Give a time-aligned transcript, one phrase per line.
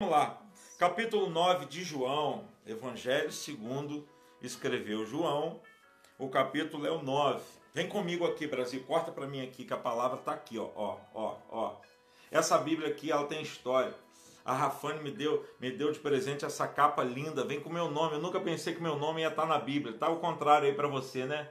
[0.00, 0.40] Vamos lá.
[0.78, 4.08] Capítulo 9 de João, Evangelho segundo
[4.40, 5.60] escreveu João.
[6.16, 7.42] O capítulo é o 9.
[7.74, 8.84] Vem comigo aqui, Brasil.
[8.84, 11.76] Corta para mim aqui que a palavra está aqui, ó, ó, ó, ó.
[12.30, 13.92] Essa Bíblia aqui, ela tem história.
[14.44, 17.42] A Rafane me deu, me deu de presente essa capa linda.
[17.42, 18.14] Vem com meu nome.
[18.14, 19.98] Eu nunca pensei que meu nome ia estar na Bíblia.
[19.98, 21.48] Tá o contrário aí para você, né?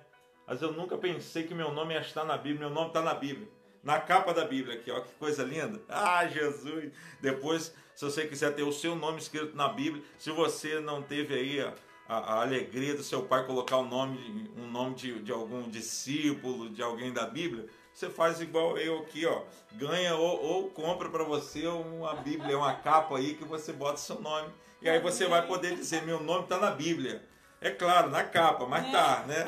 [0.48, 2.62] Mas eu nunca pensei que meu nome ia estar na Bíblia.
[2.62, 3.57] Meu nome está na Bíblia.
[3.84, 5.82] Na capa da Bíblia aqui, ó, que coisa linda.
[5.90, 6.92] Ah, Jesus!
[7.22, 11.34] Depois, se você quiser ter o seu nome escrito na Bíblia, se você não teve
[11.34, 11.74] aí a,
[12.08, 16.70] a, a alegria do seu pai colocar um nome, um nome de, de algum discípulo,
[16.70, 19.42] de alguém da Bíblia, você faz igual eu aqui, ó.
[19.72, 24.22] Ganha ou, ou compra para você uma Bíblia, uma capa aí que você bota seu
[24.22, 24.54] nome.
[24.82, 27.24] E aí você vai poder dizer: meu nome está na Bíblia.
[27.60, 29.44] É claro, na capa, mas tá, né?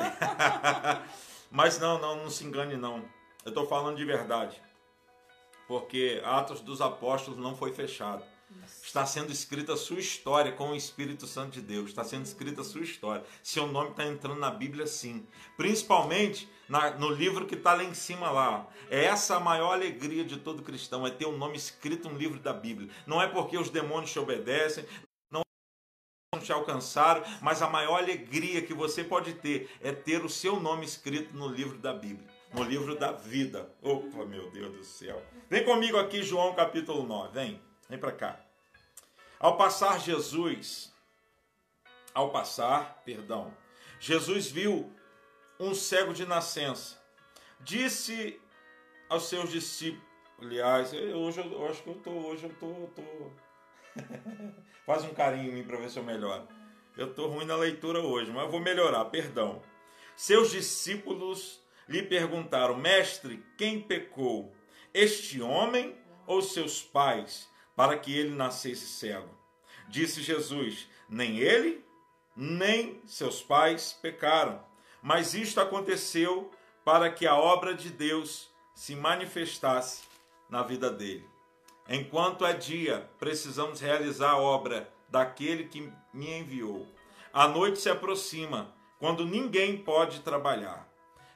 [1.48, 3.04] mas não, não, não se engane não.
[3.44, 4.60] Eu estou falando de verdade.
[5.66, 8.24] Porque Atos dos Apóstolos não foi fechado.
[8.82, 11.90] Está sendo escrita a sua história com o Espírito Santo de Deus.
[11.90, 13.24] Está sendo escrita a sua história.
[13.42, 15.26] Seu nome está entrando na Bíblia, sim.
[15.56, 18.68] Principalmente na, no livro que está lá em cima lá.
[18.88, 22.16] É essa a maior alegria de todo cristão, é ter o um nome escrito no
[22.16, 22.88] livro da Bíblia.
[23.06, 24.84] Não é porque os demônios te obedecem,
[25.30, 25.42] não
[26.40, 30.84] te alcançaram, mas a maior alegria que você pode ter é ter o seu nome
[30.86, 33.70] escrito no livro da Bíblia, no livro da vida.
[33.82, 35.22] Opa, meu Deus do céu.
[35.48, 38.40] Vem comigo aqui, João capítulo 9, vem, vem para cá.
[39.38, 40.92] Ao passar Jesus,
[42.12, 43.54] ao passar, perdão,
[43.98, 44.92] Jesus viu
[45.58, 46.98] um cego de nascença.
[47.60, 48.40] Disse
[49.08, 50.04] aos seus discípulos,
[50.40, 53.30] aliás, hoje eu, eu acho que eu tô, hoje eu tô, tô...
[54.86, 56.48] faz um carinho em mim para ver se eu melhoro.
[56.96, 59.62] Eu tô ruim na leitura hoje, mas eu vou melhorar, perdão.
[60.16, 61.59] Seus discípulos
[61.90, 64.54] lhe perguntaram: Mestre, quem pecou?
[64.94, 65.94] Este homem
[66.26, 69.28] ou seus pais, para que ele nascesse cego?
[69.88, 71.84] Disse Jesus: Nem ele,
[72.34, 74.70] nem seus pais pecaram
[75.02, 76.50] mas isto aconteceu
[76.84, 80.02] para que a obra de Deus se manifestasse
[80.48, 81.28] na vida dele.
[81.88, 86.86] Enquanto é dia, precisamos realizar a obra daquele que me enviou.
[87.32, 90.88] A noite se aproxima, quando ninguém pode trabalhar.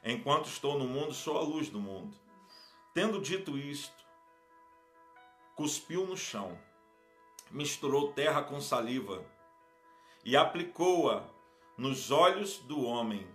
[0.04, 2.14] Enquanto estou no mundo, sou a luz do mundo.
[2.92, 4.04] Tendo dito isto,
[5.56, 6.58] cuspiu no chão,
[7.50, 9.24] misturou terra com saliva
[10.24, 11.24] e aplicou-a
[11.76, 13.26] nos olhos do homem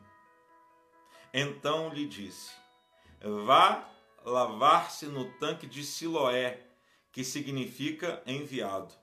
[1.34, 2.52] então lhe disse:
[3.46, 3.88] Vá
[4.26, 6.60] lavar-se no tanque de Siloé,
[7.12, 8.94] que significa enviado.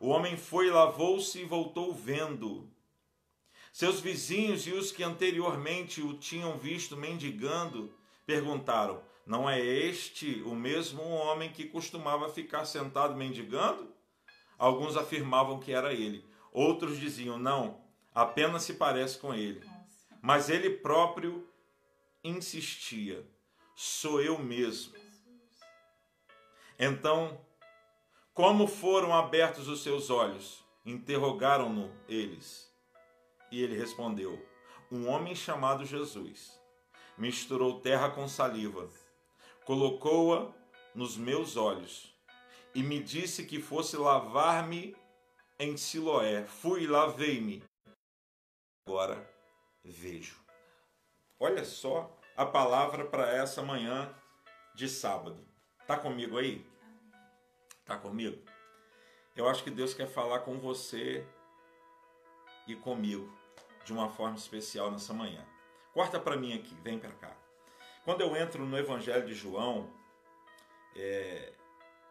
[0.00, 2.68] O homem foi, lavou-se e voltou vendo.
[3.76, 7.94] Seus vizinhos e os que anteriormente o tinham visto mendigando
[8.24, 13.92] perguntaram: Não é este o mesmo homem que costumava ficar sentado mendigando?
[14.56, 16.24] Alguns afirmavam que era ele.
[16.50, 17.78] Outros diziam: Não,
[18.14, 19.60] apenas se parece com ele.
[20.22, 21.46] Mas ele próprio
[22.24, 23.30] insistia:
[23.74, 24.94] sou eu mesmo.
[26.78, 27.38] Então,
[28.32, 30.64] como foram abertos os seus olhos?
[30.82, 32.65] Interrogaram-no eles.
[33.56, 34.46] E ele respondeu:
[34.92, 36.60] Um homem chamado Jesus
[37.16, 38.86] misturou terra com saliva,
[39.64, 40.52] colocou-a
[40.94, 42.14] nos meus olhos
[42.74, 44.94] e me disse que fosse lavar-me
[45.58, 46.44] em Siloé.
[46.44, 47.64] Fui lavei-me.
[48.86, 49.26] Agora
[49.82, 50.38] vejo.
[51.40, 54.14] Olha só a palavra para essa manhã
[54.74, 55.42] de sábado.
[55.86, 56.62] Tá comigo aí?
[57.86, 58.38] Tá comigo?
[59.34, 61.26] Eu acho que Deus quer falar com você
[62.66, 63.45] e comigo
[63.86, 65.46] de uma forma especial nessa manhã.
[65.94, 67.32] Corta para mim aqui, vem para cá.
[68.04, 69.88] Quando eu entro no Evangelho de João,
[70.96, 71.52] é,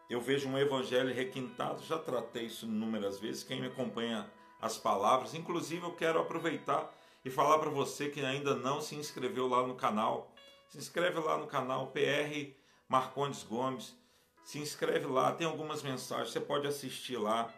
[0.08, 1.82] eu vejo um evangelho requintado.
[1.82, 3.44] Já tratei isso inúmeras vezes.
[3.44, 6.92] Quem me acompanha as palavras, inclusive eu quero aproveitar
[7.24, 10.32] e falar para você que ainda não se inscreveu lá no canal.
[10.68, 12.54] Se inscreve lá no canal PR
[12.88, 13.94] Marcondes Gomes.
[14.44, 17.52] Se inscreve lá, tem algumas mensagens, você pode assistir lá.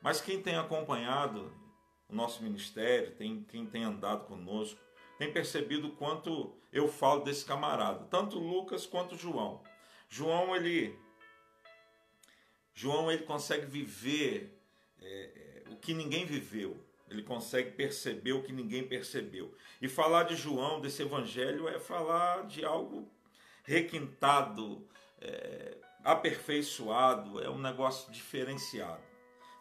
[0.00, 1.52] Mas quem tem acompanhado
[2.08, 4.80] o nosso ministério, tem, quem tem andado conosco,
[5.18, 9.62] tem percebido quanto eu falo desse camarada, tanto Lucas quanto João.
[10.08, 10.98] João ele
[12.74, 14.60] João ele consegue viver
[15.00, 16.76] é, é, o que ninguém viveu.
[17.08, 19.54] Ele consegue perceber o que ninguém percebeu.
[19.80, 23.08] E falar de João, desse evangelho, é falar de algo
[23.62, 24.86] requintado,
[25.20, 29.02] é, aperfeiçoado, é um negócio diferenciado.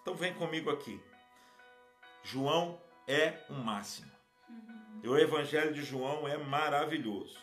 [0.01, 0.99] Então vem comigo aqui.
[2.23, 4.11] João é o máximo.
[5.05, 7.37] O evangelho de João é maravilhoso.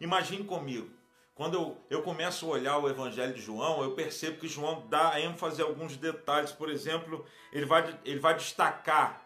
[0.00, 0.90] Imagine comigo,
[1.38, 5.20] quando eu, eu começo a olhar o Evangelho de João, eu percebo que João dá
[5.20, 6.50] ênfase a alguns detalhes.
[6.50, 9.22] Por exemplo, ele vai, ele vai destacar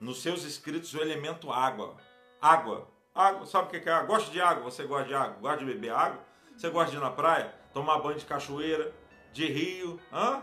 [0.00, 1.96] nos seus escritos o elemento água.
[2.42, 2.88] Água.
[3.14, 3.46] Água.
[3.46, 4.08] Sabe o que é água?
[4.08, 4.64] Gosta de água?
[4.64, 5.38] Você gosta de água?
[5.40, 6.20] Gosta de beber água?
[6.56, 7.54] Você gosta de ir na praia?
[7.72, 8.92] Tomar banho de cachoeira?
[9.32, 10.00] De rio?
[10.12, 10.42] Hã?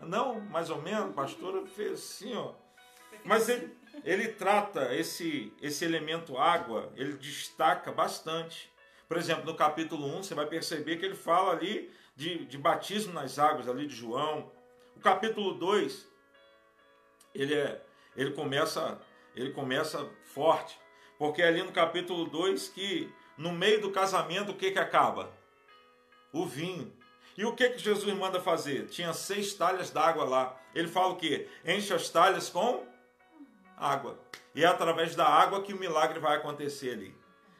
[0.00, 1.14] Não, mais ou menos.
[1.14, 2.52] Pastora fez assim, ó.
[3.24, 3.74] Mas ele,
[4.04, 8.72] ele trata esse, esse elemento água, ele destaca bastante.
[9.08, 13.12] Por exemplo, no capítulo 1, você vai perceber que ele fala ali de, de batismo
[13.12, 14.50] nas águas ali de João.
[14.96, 16.08] O capítulo 2,
[17.34, 17.82] ele, é,
[18.16, 19.00] ele, começa,
[19.34, 20.78] ele começa forte.
[21.18, 25.32] Porque é ali no capítulo 2 que no meio do casamento o que, que acaba?
[26.32, 26.92] O vinho.
[27.36, 28.86] E o que, que Jesus manda fazer?
[28.86, 30.56] Tinha seis talhas d'água lá.
[30.74, 31.48] Ele fala o quê?
[31.64, 32.86] Enche as talhas com
[33.76, 34.18] água.
[34.54, 37.14] E é através da água que o milagre vai acontecer ali.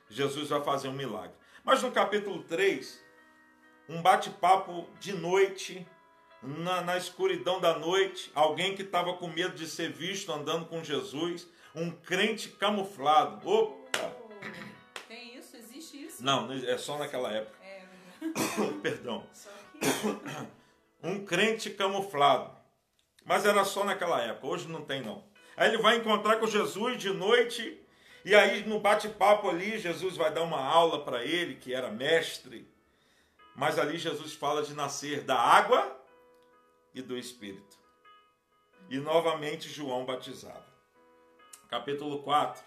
[0.09, 1.35] Jesus vai fazer um milagre.
[1.65, 3.03] Mas no capítulo 3,
[3.89, 5.85] um bate-papo de noite,
[6.41, 10.85] na, na, escuridão da noite, alguém que estava com medo de ser visto andando com
[10.85, 13.49] Jesus, um crente camuflado.
[13.49, 14.13] Opa!
[15.09, 15.57] Tem isso?
[15.57, 16.23] Existe isso?
[16.23, 17.59] Não, é só naquela época.
[17.65, 17.85] É,
[18.83, 19.27] Perdão.
[19.33, 19.51] só
[21.03, 22.57] Um crente camuflado.
[23.27, 25.23] Mas era só naquela época, hoje não tem não.
[25.55, 27.85] Aí ele vai encontrar com Jesus de noite
[28.25, 32.67] e aí, no bate-papo ali, Jesus vai dar uma aula para ele, que era mestre.
[33.55, 35.95] Mas ali Jesus fala de nascer da água
[36.95, 37.77] e do Espírito.
[38.89, 40.65] E novamente João batizava.
[41.69, 42.65] Capítulo 4.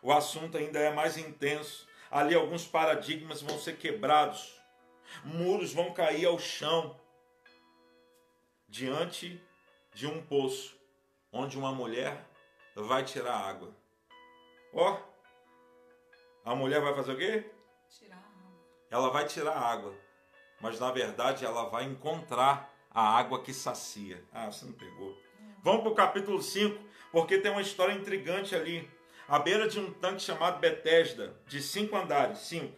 [0.00, 1.86] O assunto ainda é mais intenso.
[2.10, 4.55] Ali alguns paradigmas vão ser quebrados.
[5.24, 6.98] Muros vão cair ao chão.
[8.68, 9.40] Diante
[9.94, 10.76] de um poço,
[11.32, 12.26] onde uma mulher
[12.74, 13.74] vai tirar água.
[14.72, 15.00] Ó,
[16.44, 17.50] a mulher vai fazer o quê?
[17.88, 18.52] tirar água.
[18.90, 19.94] Ela vai tirar a água,
[20.60, 24.22] mas na verdade ela vai encontrar a água que sacia.
[24.32, 25.16] Ah, você não pegou.
[25.62, 26.78] Vamos para o capítulo 5,
[27.10, 28.88] porque tem uma história intrigante ali.
[29.28, 32.76] À beira de um tanque chamado Betesda, de cinco andares, cinco,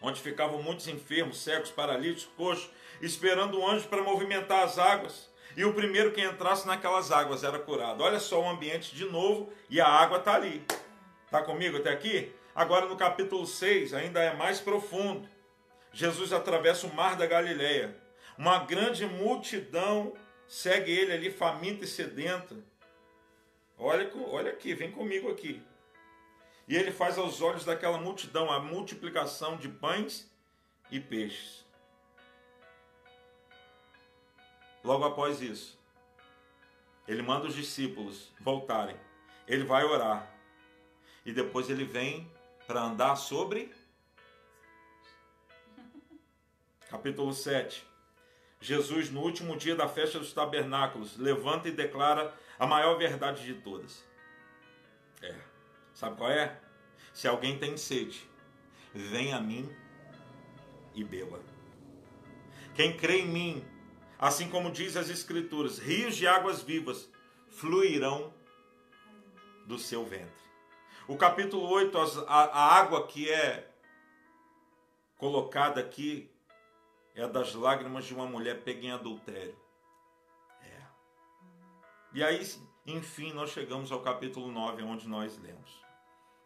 [0.00, 2.70] onde ficavam muitos enfermos, cegos, paralíticos, coxos,
[3.00, 5.28] esperando o anjo para movimentar as águas.
[5.56, 8.02] E o primeiro que entrasse naquelas águas era curado.
[8.02, 10.64] Olha só o ambiente de novo e a água está ali.
[11.26, 12.32] Está comigo até aqui?
[12.54, 15.28] Agora no capítulo 6 ainda é mais profundo.
[15.92, 17.96] Jesus atravessa o mar da Galileia.
[18.38, 20.14] Uma grande multidão
[20.46, 22.56] segue ele ali faminta e sedenta.
[23.78, 25.62] Olha, olha aqui, vem comigo aqui.
[26.70, 30.32] E ele faz aos olhos daquela multidão a multiplicação de pães
[30.88, 31.66] e peixes.
[34.84, 35.76] Logo após isso,
[37.08, 38.96] ele manda os discípulos voltarem.
[39.48, 40.32] Ele vai orar.
[41.26, 42.30] E depois ele vem
[42.68, 43.74] para andar sobre.
[46.88, 47.84] Capítulo 7.
[48.60, 53.54] Jesus, no último dia da festa dos tabernáculos, levanta e declara a maior verdade de
[53.54, 54.04] todas.
[55.20, 55.49] É.
[56.00, 56.58] Sabe qual é?
[57.12, 58.26] Se alguém tem sede,
[58.94, 59.70] vem a mim
[60.94, 61.38] e beba.
[62.74, 63.64] Quem crê em mim,
[64.18, 67.06] assim como diz as Escrituras, rios de águas vivas
[67.50, 68.32] fluirão
[69.66, 70.42] do seu ventre.
[71.06, 73.70] O capítulo 8, as- a, a água que é
[75.18, 76.30] colocada aqui
[77.14, 79.54] é das lágrimas de uma mulher pega em adultério.
[80.62, 80.80] É.
[82.14, 82.40] E aí,
[82.86, 85.89] enfim, nós chegamos ao capítulo 9, onde nós lemos.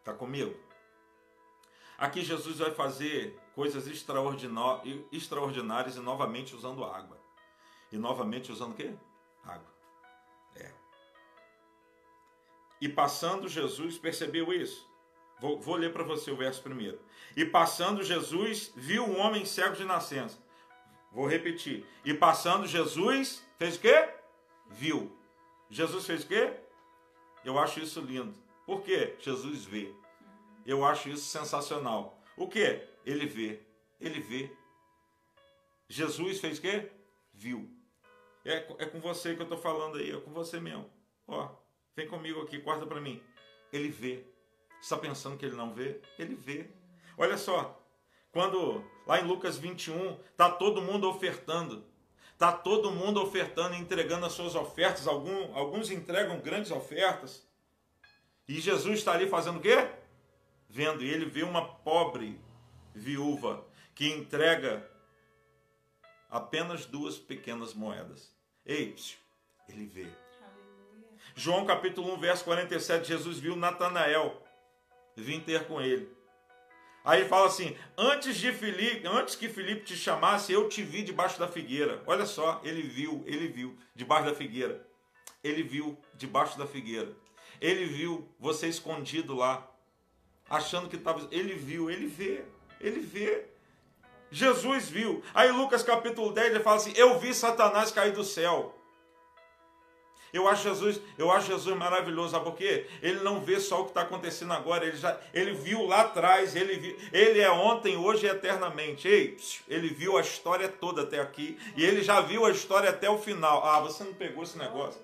[0.04, 0.54] Está comigo?
[1.96, 7.18] Aqui Jesus vai fazer coisas extraordinárias e novamente usando água.
[7.90, 8.92] E novamente usando o quê?
[9.42, 9.72] Água.
[10.56, 10.70] É.
[12.82, 14.86] E passando Jesus percebeu isso.
[15.40, 17.00] Vou, vou ler para você o verso primeiro.
[17.34, 20.36] E passando Jesus viu um homem cego de nascença.
[21.10, 21.86] Vou repetir.
[22.04, 24.06] E passando Jesus fez o quê?
[24.66, 25.16] Viu.
[25.70, 26.52] Jesus fez o quê?
[27.42, 28.43] Eu acho isso lindo.
[28.66, 29.14] Por quê?
[29.20, 29.94] Jesus vê.
[30.64, 32.18] Eu acho isso sensacional.
[32.36, 32.82] O que?
[33.04, 33.60] Ele vê.
[34.00, 34.50] Ele vê.
[35.88, 36.90] Jesus fez o quê?
[37.32, 37.70] Viu.
[38.44, 40.90] É, é com você que eu estou falando aí, é com você mesmo.
[41.26, 41.48] Ó,
[41.96, 43.22] vem comigo aqui, corta para mim.
[43.72, 44.24] Ele vê.
[44.80, 46.00] Está pensando que ele não vê?
[46.18, 46.70] Ele vê.
[47.16, 47.82] Olha só,
[48.32, 51.84] quando lá em Lucas 21, tá todo mundo ofertando.
[52.36, 55.06] Tá todo mundo ofertando entregando as suas ofertas.
[55.06, 57.46] Alguns entregam grandes ofertas.
[58.46, 59.88] E Jesus está ali fazendo o quê?
[60.68, 61.02] Vendo.
[61.02, 62.38] E ele vê uma pobre
[62.94, 64.88] viúva que entrega
[66.30, 68.34] apenas duas pequenas moedas.
[68.66, 68.94] Ei,
[69.68, 70.06] ele vê.
[71.34, 74.42] João capítulo 1, verso 47, Jesus viu Natanael
[75.16, 76.08] vir ter com ele.
[77.04, 81.02] Aí ele fala assim: antes de Filipe, antes que Filipe te chamasse, eu te vi
[81.02, 82.02] debaixo da figueira.
[82.06, 84.86] Olha só, ele viu, ele viu debaixo da figueira.
[85.42, 87.14] Ele viu debaixo da figueira.
[87.64, 89.66] Ele viu você escondido lá,
[90.50, 91.26] achando que estava.
[91.30, 92.44] Ele viu, ele vê,
[92.78, 93.46] ele vê.
[94.30, 95.22] Jesus viu.
[95.32, 98.78] Aí Lucas capítulo 10 ele fala assim: Eu vi Satanás cair do céu.
[100.30, 102.86] Eu acho Jesus, eu acho Jesus maravilhoso, sabe por quê?
[103.00, 106.54] Ele não vê só o que está acontecendo agora, ele já ele viu lá atrás,
[106.54, 109.08] ele viu, ele é ontem, hoje e eternamente.
[109.08, 113.08] Ei, ele viu a história toda até aqui e ele já viu a história até
[113.08, 113.64] o final.
[113.64, 115.03] Ah, você não pegou esse negócio?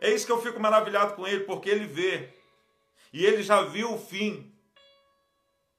[0.00, 2.30] É isso que eu fico maravilhado com ele, porque ele vê.
[3.12, 4.52] E ele já viu o fim.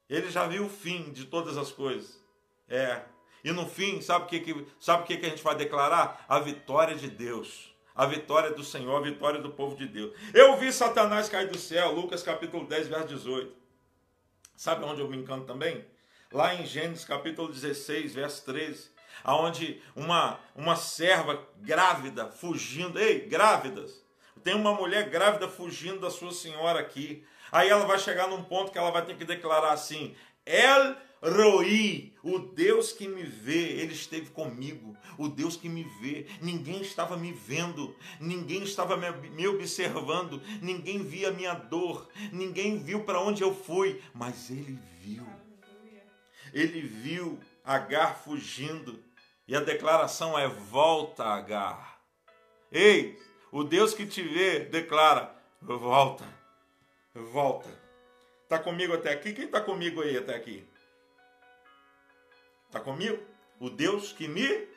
[0.10, 2.20] Ele já viu o fim de todas as coisas.
[2.68, 3.01] É.
[3.44, 6.25] E no fim, sabe o que, sabe o que, que a gente vai declarar?
[6.30, 10.13] A vitória de Deus a vitória do Senhor, a vitória do povo de Deus.
[10.34, 13.56] Eu vi Satanás cair do céu, Lucas capítulo 10, verso 18.
[14.56, 15.86] Sabe onde eu me encanto também?
[16.32, 18.90] Lá em Gênesis capítulo 16, verso 13,
[19.24, 24.04] aonde uma uma serva grávida fugindo, ei, grávidas.
[24.43, 27.24] Tem uma mulher grávida fugindo da sua senhora aqui.
[27.51, 32.13] Aí ela vai chegar num ponto que ela vai ter que declarar assim: El Roi,
[32.24, 34.98] o Deus que me vê, ele esteve comigo.
[35.19, 41.29] O Deus que me vê, ninguém estava me vendo, ninguém estava me observando, ninguém via
[41.29, 45.27] a minha dor, ninguém viu para onde eu fui, mas ele viu.
[46.53, 49.00] Ele viu Agar fugindo.
[49.48, 52.01] E a declaração é: volta, Agar.
[52.71, 53.19] Ei,
[53.51, 56.25] o Deus que te vê declara: volta,
[57.13, 57.70] volta.
[58.43, 59.34] Está comigo até aqui?
[59.34, 60.63] Quem está comigo aí até aqui?
[62.67, 63.22] Está comigo?
[63.60, 64.67] O Deus que me.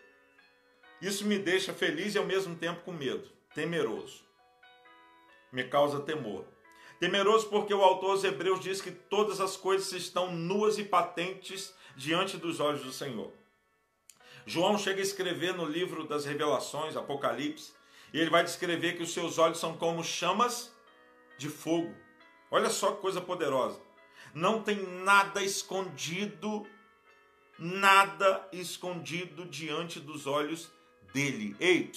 [1.01, 4.23] Isso me deixa feliz e ao mesmo tempo com medo, temeroso.
[5.53, 6.45] Me causa temor.
[6.99, 11.75] Temeroso porque o autor aos Hebreus diz que todas as coisas estão nuas e patentes
[11.97, 13.33] diante dos olhos do Senhor.
[14.47, 17.73] João chega a escrever no livro das Revelações, Apocalipse,
[18.15, 20.73] e ele vai descrever que os seus olhos são como chamas
[21.37, 21.93] de fogo.
[22.51, 23.79] Olha só que coisa poderosa.
[24.33, 26.67] Não tem nada escondido
[27.59, 30.71] nada escondido diante dos olhos
[31.13, 31.57] dele.
[31.61, 31.91] Ei,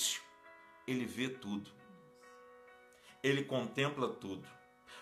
[0.88, 1.70] ele vê tudo.
[3.24, 4.48] Ele contempla tudo.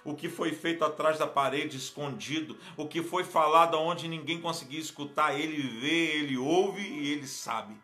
[0.03, 4.79] O que foi feito atrás da parede, escondido, o que foi falado onde ninguém conseguia
[4.79, 7.75] escutar, ele vê, ele ouve e ele sabe.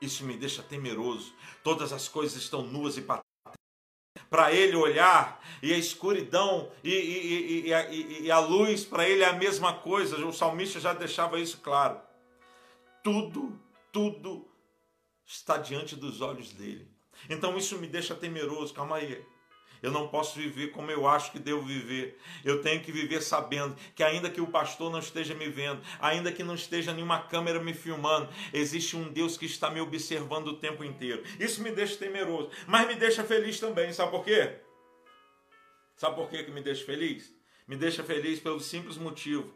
[0.00, 1.34] Isso me deixa temeroso.
[1.62, 3.30] Todas as coisas estão nuas e patentes
[4.28, 9.22] para ele olhar, e a escuridão e, e, e, a, e a luz para ele
[9.22, 10.16] é a mesma coisa.
[10.24, 12.00] O salmista já deixava isso claro.
[13.02, 13.60] Tudo,
[13.92, 14.48] tudo
[15.26, 16.88] está diante dos olhos dele.
[17.28, 18.72] Então isso me deixa temeroso.
[18.72, 19.24] Calma aí.
[19.82, 22.18] Eu não posso viver como eu acho que devo viver.
[22.44, 26.30] Eu tenho que viver sabendo que, ainda que o pastor não esteja me vendo, ainda
[26.30, 30.56] que não esteja nenhuma câmera me filmando, existe um Deus que está me observando o
[30.56, 31.22] tempo inteiro.
[31.38, 33.92] Isso me deixa temeroso, mas me deixa feliz também.
[33.92, 34.58] Sabe por quê?
[35.96, 37.32] Sabe por quê que me deixa feliz?
[37.66, 39.52] Me deixa feliz pelo simples motivo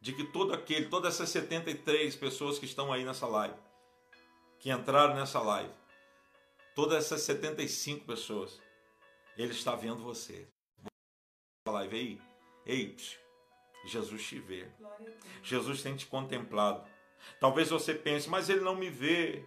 [0.00, 3.54] de que todo aquele, todas essas 73 pessoas que estão aí nessa live,
[4.58, 5.72] que entraram nessa live,
[6.74, 8.60] todas essas 75 pessoas,
[9.42, 10.46] ele está vendo você.
[11.66, 12.20] Live aí.
[12.64, 12.96] Ei,
[13.84, 14.68] Jesus te vê.
[15.42, 16.88] Jesus tem te contemplado.
[17.40, 19.44] Talvez você pense, mas ele não me vê.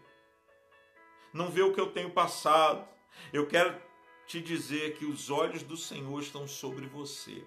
[1.34, 2.86] Não vê o que eu tenho passado.
[3.32, 3.82] Eu quero
[4.28, 7.46] te dizer que os olhos do Senhor estão sobre você.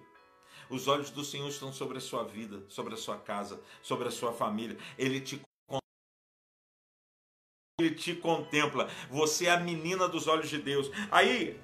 [0.69, 4.11] Os olhos do Senhor estão sobre a sua vida, sobre a sua casa, sobre a
[4.11, 4.77] sua família.
[4.97, 5.41] Ele te
[7.79, 8.89] ele te contempla.
[9.09, 10.91] Você é a menina dos olhos de Deus.
[11.09, 11.59] Aí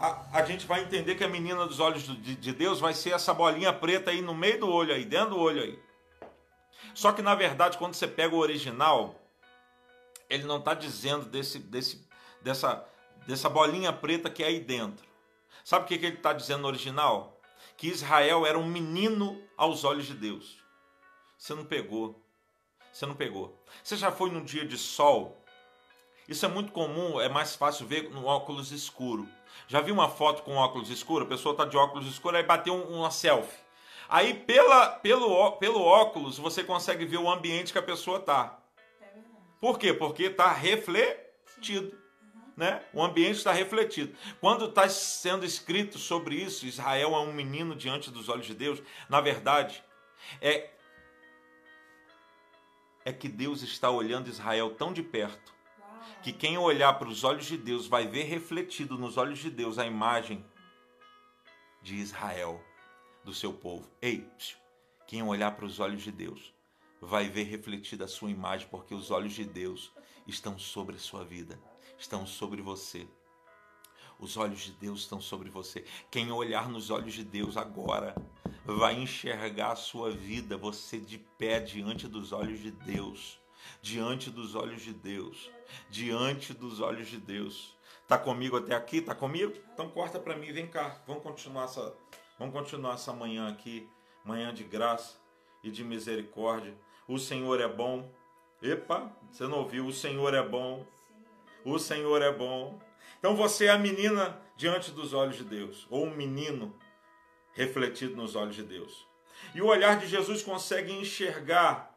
[0.00, 3.10] a, a gente vai entender que a menina dos olhos de, de Deus vai ser
[3.10, 5.78] essa bolinha preta aí no meio do olho aí, dentro do olho aí.
[6.94, 9.14] Só que na verdade, quando você pega o original,
[10.28, 12.08] ele não está dizendo desse, desse,
[12.40, 12.88] dessa,
[13.26, 15.06] dessa bolinha preta que é aí dentro.
[15.62, 17.38] Sabe o que, que ele está dizendo no original?
[17.76, 20.58] Que Israel era um menino aos olhos de Deus.
[21.36, 22.22] Você não pegou.
[22.90, 23.62] Você não pegou.
[23.84, 25.36] Você já foi num dia de sol?
[26.26, 29.28] Isso é muito comum, é mais fácil ver no óculos escuro.
[29.68, 31.24] Já vi uma foto com óculos escuro?
[31.24, 33.58] A pessoa está de óculos escuro, aí bateu uma selfie.
[34.08, 38.58] Aí pela, pelo, pelo óculos você consegue ver o ambiente que a pessoa está.
[39.00, 39.06] É
[39.60, 39.94] Por quê?
[39.94, 41.96] Porque está refletido.
[42.56, 42.82] Né?
[42.92, 44.14] O ambiente está refletido.
[44.40, 48.82] Quando está sendo escrito sobre isso, Israel é um menino diante dos olhos de Deus,
[49.08, 49.82] na verdade,
[50.42, 50.70] é,
[53.04, 55.59] é que Deus está olhando Israel tão de perto
[56.22, 59.78] que quem olhar para os olhos de Deus vai ver refletido nos olhos de Deus
[59.78, 60.44] a imagem
[61.82, 62.62] de Israel,
[63.24, 63.90] do seu povo.
[64.02, 64.28] Ei,
[65.06, 66.54] Quem olhar para os olhos de Deus
[67.00, 69.90] vai ver refletida a sua imagem, porque os olhos de Deus
[70.26, 71.58] estão sobre a sua vida,
[71.98, 73.08] estão sobre você.
[74.18, 75.84] Os olhos de Deus estão sobre você.
[76.10, 78.14] Quem olhar nos olhos de Deus agora
[78.64, 83.39] vai enxergar a sua vida, você de pé diante dos olhos de Deus.
[83.82, 85.50] Diante dos olhos de Deus.
[85.88, 87.76] Diante dos olhos de Deus.
[88.06, 89.00] Tá comigo até aqui?
[89.00, 89.52] Tá comigo?
[89.72, 91.00] Então corta para mim, vem cá.
[91.06, 91.94] Vamos continuar essa,
[92.38, 93.88] vamos continuar essa manhã aqui,
[94.24, 95.16] manhã de graça
[95.62, 96.76] e de misericórdia.
[97.06, 98.10] O Senhor é bom.
[98.62, 99.86] Epa, você não ouviu?
[99.86, 100.84] O Senhor é bom.
[101.64, 102.80] O Senhor é bom.
[103.18, 106.74] Então você é a menina diante dos olhos de Deus, ou um menino
[107.52, 109.06] refletido nos olhos de Deus.
[109.54, 111.89] E o olhar de Jesus consegue enxergar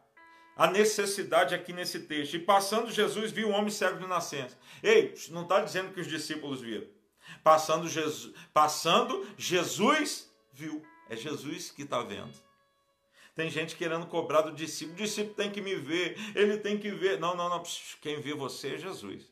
[0.55, 2.35] a necessidade aqui nesse texto.
[2.35, 4.57] E passando Jesus viu um homem cego de nascença.
[4.81, 6.87] Ei, não está dizendo que os discípulos viram.
[7.43, 10.83] Passando Jesus, passando Jesus viu.
[11.09, 12.33] É Jesus que está vendo.
[13.35, 14.95] Tem gente querendo cobrar do discípulo.
[14.95, 17.19] O discípulo tem que me ver, ele tem que ver.
[17.19, 17.63] Não, não, não.
[18.01, 19.23] Quem vê você é Jesus.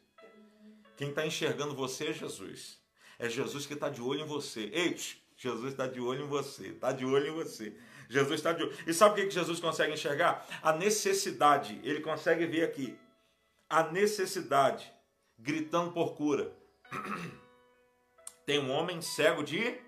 [0.97, 2.79] Quem está enxergando você é Jesus.
[3.19, 4.69] É Jesus que está de olho em você.
[4.73, 4.97] Ei,
[5.37, 6.67] Jesus está de olho em você.
[6.67, 7.75] Está de olho em você.
[8.11, 8.77] Jesus está de olho.
[8.85, 10.45] E sabe o que Jesus consegue enxergar?
[10.61, 11.79] A necessidade.
[11.81, 12.99] Ele consegue ver aqui.
[13.69, 14.91] A necessidade.
[15.39, 16.51] Gritando por cura.
[18.45, 19.79] Tem um homem cego de.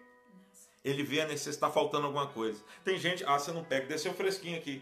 [0.86, 1.56] Ele vê a necessidade.
[1.56, 2.64] Está faltando alguma coisa.
[2.86, 3.26] Tem gente.
[3.26, 3.88] Ah, você não pega.
[3.88, 4.82] Desceu fresquinho aqui.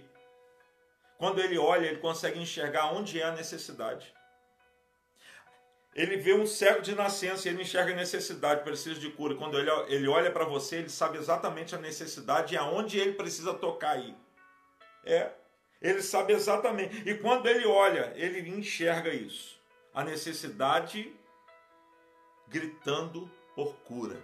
[1.17, 4.13] Quando ele olha, ele consegue enxergar onde é a necessidade.
[5.93, 9.35] Ele vê um cego de nascença, ele enxerga a necessidade, precisa de cura.
[9.35, 13.53] Quando ele, ele olha para você, ele sabe exatamente a necessidade e aonde ele precisa
[13.53, 14.15] tocar aí.
[15.03, 15.33] É,
[15.81, 17.09] ele sabe exatamente.
[17.09, 19.59] E quando ele olha, ele enxerga isso.
[19.93, 21.13] A necessidade
[22.47, 24.21] gritando por cura.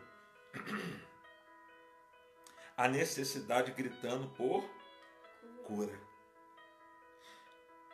[2.78, 4.64] A necessidade gritando por
[5.66, 6.00] cura.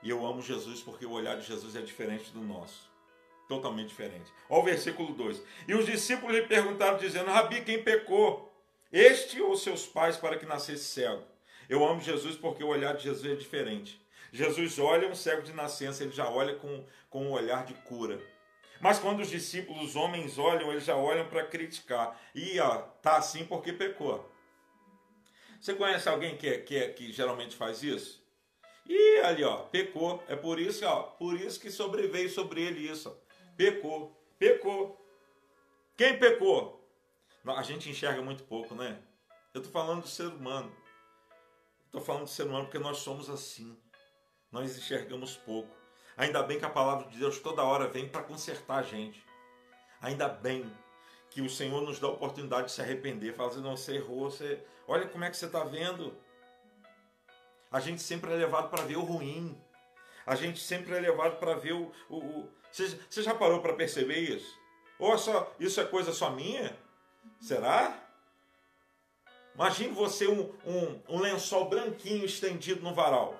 [0.03, 2.92] E eu amo Jesus porque o olhar de Jesus é diferente do nosso
[3.55, 4.31] totalmente diferente.
[4.49, 5.41] Olha o versículo 2.
[5.67, 8.51] E os discípulos lhe perguntaram, dizendo: Rabi, quem pecou?
[8.91, 11.23] Este ou seus pais para que nascesse cego?
[11.69, 14.01] Eu amo Jesus porque o olhar de Jesus é diferente.
[14.31, 18.19] Jesus olha um cego de nascença, ele já olha com, com um olhar de cura.
[18.81, 22.19] Mas quando os discípulos, os homens, olham, eles já olham para criticar.
[22.35, 24.29] E ó, tá assim porque pecou.
[25.61, 28.21] Você conhece alguém que, que, que geralmente faz isso?
[28.85, 30.21] E ali, ó, pecou.
[30.27, 33.15] É por isso, ó, por isso que sobreveio sobre ele isso.
[33.55, 34.15] Pecou.
[34.39, 34.99] Pecou.
[35.95, 36.83] Quem pecou?
[37.45, 38.99] A gente enxerga muito pouco, né?
[39.53, 40.71] Eu estou falando do ser humano.
[41.85, 43.77] Estou falando do ser humano porque nós somos assim.
[44.51, 45.69] Nós enxergamos pouco.
[46.17, 49.23] Ainda bem que a palavra de Deus toda hora vem para consertar a gente.
[50.01, 50.71] Ainda bem
[51.29, 53.33] que o Senhor nos dá a oportunidade de se arrepender.
[53.33, 54.63] Fala assim, não, você errou, você...
[54.87, 56.15] olha como é que você está vendo.
[57.71, 59.59] A gente sempre é levado para ver o ruim.
[60.25, 63.73] A gente sempre é levado para ver o, o, o você, você já parou para
[63.73, 64.59] perceber isso?
[64.97, 66.75] Ou é só, isso é coisa só minha?
[67.39, 67.99] Será?
[69.53, 73.39] Imagine você um, um, um lençol branquinho estendido no varal.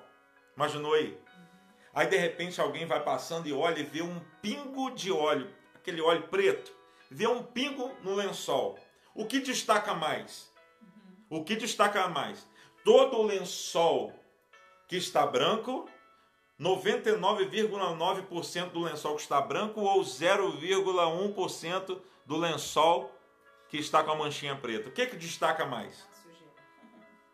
[0.56, 1.18] Imaginou aí?
[1.92, 6.00] Aí de repente alguém vai passando e olha e vê um pingo de óleo, aquele
[6.00, 6.72] óleo preto,
[7.10, 8.78] vê um pingo no lençol.
[9.14, 10.48] O que destaca mais?
[11.28, 12.46] O que destaca mais?
[12.84, 14.12] Todo o lençol
[14.86, 15.88] que está branco
[16.60, 23.12] 99,9% do lençol que está branco ou 0,1% do lençol
[23.68, 24.88] que está com a manchinha preta.
[24.88, 26.06] O que, que destaca mais?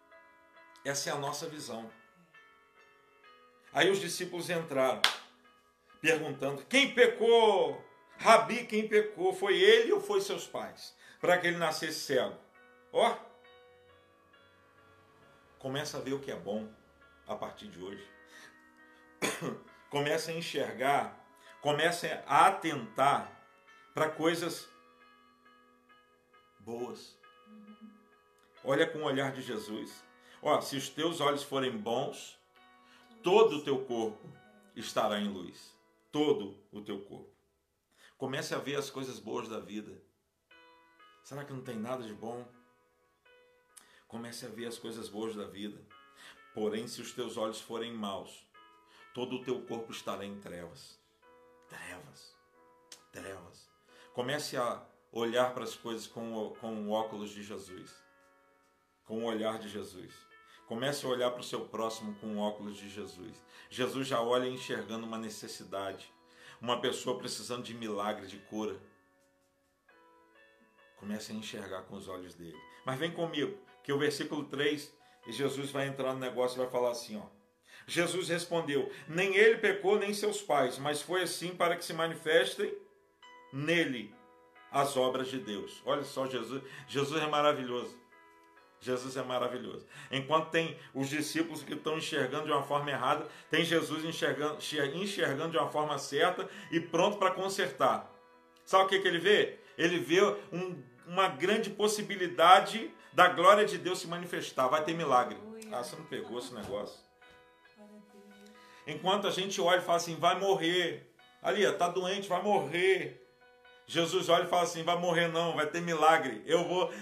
[0.85, 1.90] Essa é a nossa visão.
[3.72, 5.00] Aí os discípulos entraram,
[6.00, 7.85] perguntando: quem pecou?
[8.16, 9.33] Rabi, quem pecou?
[9.33, 10.94] Foi ele ou foi seus pais?
[11.20, 12.37] Para que ele nascesse cego.
[12.92, 13.16] Ó,
[15.59, 16.68] começa a ver o que é bom
[17.26, 18.06] a partir de hoje.
[19.90, 21.26] comecem a enxergar,
[21.61, 23.30] comecem a atentar
[23.94, 24.68] para coisas
[26.61, 27.18] boas.
[28.62, 30.04] Olha com o olhar de Jesus.
[30.42, 32.38] Ó, se os teus olhos forem bons,
[33.22, 34.28] todo o teu corpo
[34.76, 35.74] estará em luz.
[36.12, 37.30] Todo o teu corpo.
[38.16, 40.02] Comece a ver as coisas boas da vida.
[41.22, 42.46] Será que não tem nada de bom?
[44.09, 45.80] Comece a ver as coisas boas da vida.
[46.52, 48.44] Porém, se os teus olhos forem maus,
[49.14, 50.99] todo o teu corpo estará em trevas.
[51.68, 52.37] Trevas.
[53.12, 53.70] Trevas.
[54.12, 57.94] Comece a olhar para as coisas com o, com o óculos de Jesus.
[59.05, 60.12] Com o olhar de Jesus.
[60.66, 63.42] Comece a olhar para o seu próximo com o óculos de Jesus.
[63.68, 66.12] Jesus já olha enxergando uma necessidade.
[66.61, 68.79] Uma pessoa precisando de milagre, de cura.
[70.96, 72.57] Comece a enxergar com os olhos dele.
[72.85, 74.94] Mas vem comigo, que o versículo 3
[75.27, 77.39] E Jesus vai entrar no negócio e vai falar assim, ó.
[77.90, 82.72] Jesus respondeu: Nem ele pecou, nem seus pais, mas foi assim para que se manifestem
[83.53, 84.14] nele
[84.70, 85.83] as obras de Deus.
[85.85, 87.98] Olha só, Jesus, Jesus é maravilhoso.
[88.81, 89.87] Jesus é maravilhoso.
[90.11, 94.59] Enquanto tem os discípulos que estão enxergando de uma forma errada, tem Jesus enxergando,
[94.94, 98.11] enxergando de uma forma certa e pronto para consertar.
[98.64, 99.59] Sabe o que, que ele vê?
[99.76, 100.22] Ele vê
[100.53, 104.68] um, uma grande possibilidade da glória de Deus se manifestar.
[104.68, 105.37] Vai ter milagre.
[105.72, 107.10] Ah, você não pegou esse negócio.
[108.90, 111.07] Enquanto a gente olha e fala assim, vai morrer.
[111.42, 113.20] Ali, está doente, vai morrer.
[113.90, 116.42] Jesus olha e fala assim: vai morrer não, vai ter milagre.
[116.46, 116.92] Eu vou,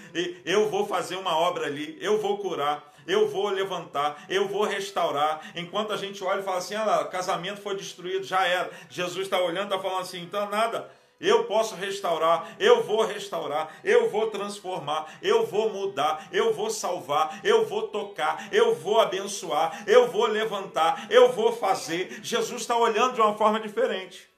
[0.43, 5.51] eu vou fazer uma obra ali, eu vou curar, eu vou levantar, eu vou restaurar.
[5.55, 8.71] Enquanto a gente olha e fala assim: ah, casamento foi destruído, já era.
[8.89, 10.89] Jesus está olhando, está falando assim: então nada.
[11.19, 17.41] Eu posso restaurar, eu vou restaurar, eu vou transformar, eu vou mudar, eu vou salvar,
[17.43, 22.19] eu vou tocar, eu vou abençoar, eu vou levantar, eu vou fazer.
[22.23, 24.29] Jesus está olhando de uma forma diferente.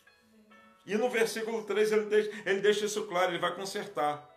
[0.85, 4.27] E no versículo 3 ele deixa, ele deixa isso claro, ele vai consertar.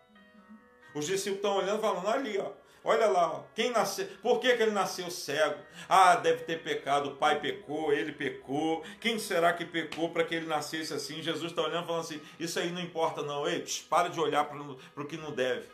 [0.93, 2.51] Os discípulos estão olhando falando, ali, ó.
[2.87, 5.59] Olha lá, ó, quem nasceu, por que, que ele nasceu cego?
[5.89, 8.83] Ah, deve ter pecado, o pai pecou, ele pecou.
[9.01, 11.19] Quem será que pecou para que ele nascesse assim?
[11.19, 13.47] Jesus está olhando falando assim: Isso aí não importa, não.
[13.47, 15.67] Ei, para de olhar para o que não deve.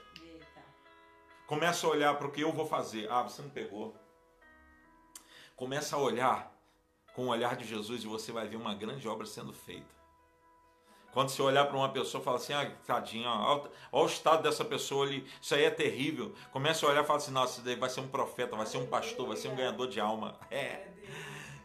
[1.45, 3.11] Começa a olhar para o que eu vou fazer.
[3.11, 3.93] Ah, você não pegou.
[5.53, 6.49] Começa a olhar
[7.13, 10.00] com o olhar de Jesus e você vai ver uma grande obra sendo feita.
[11.11, 15.05] Quando você olhar para uma pessoa e assim, ah, tadinho, olha o estado dessa pessoa
[15.05, 16.33] ali, isso aí é terrível.
[16.51, 19.27] Começa a olhar e fala assim, nossa, vai ser um profeta, vai ser um pastor,
[19.27, 20.39] vai ser um ganhador de alma.
[20.51, 20.87] É.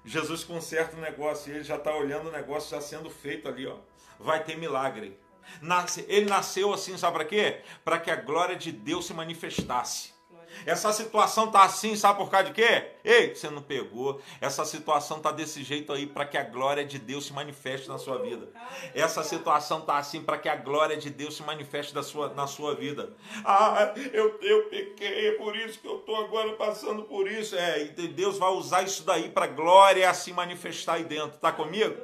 [0.05, 3.75] Jesus conserta o negócio ele já está olhando o negócio já sendo feito ali, ó.
[4.21, 5.19] Vai ter milagre.
[5.61, 7.63] Nasce, ele nasceu assim, sabe para quê?
[7.85, 10.16] Para que a glória de Deus se manifestasse.
[10.65, 12.91] Essa situação tá assim, sabe por causa de quê?
[13.05, 14.21] Ei, você não pegou.
[14.41, 17.99] Essa situação tá desse jeito aí para que a glória de Deus se manifeste na
[17.99, 18.49] sua vida.
[18.95, 22.47] Essa situação tá assim para que a glória de Deus se manifeste na sua, na
[22.47, 23.13] sua vida.
[23.45, 27.57] Ah, eu, eu pequei, é por isso que eu tô agora passando por isso.
[27.57, 31.39] É, e Deus vai usar isso daí para glória se manifestar aí dentro.
[31.39, 31.95] Tá comigo?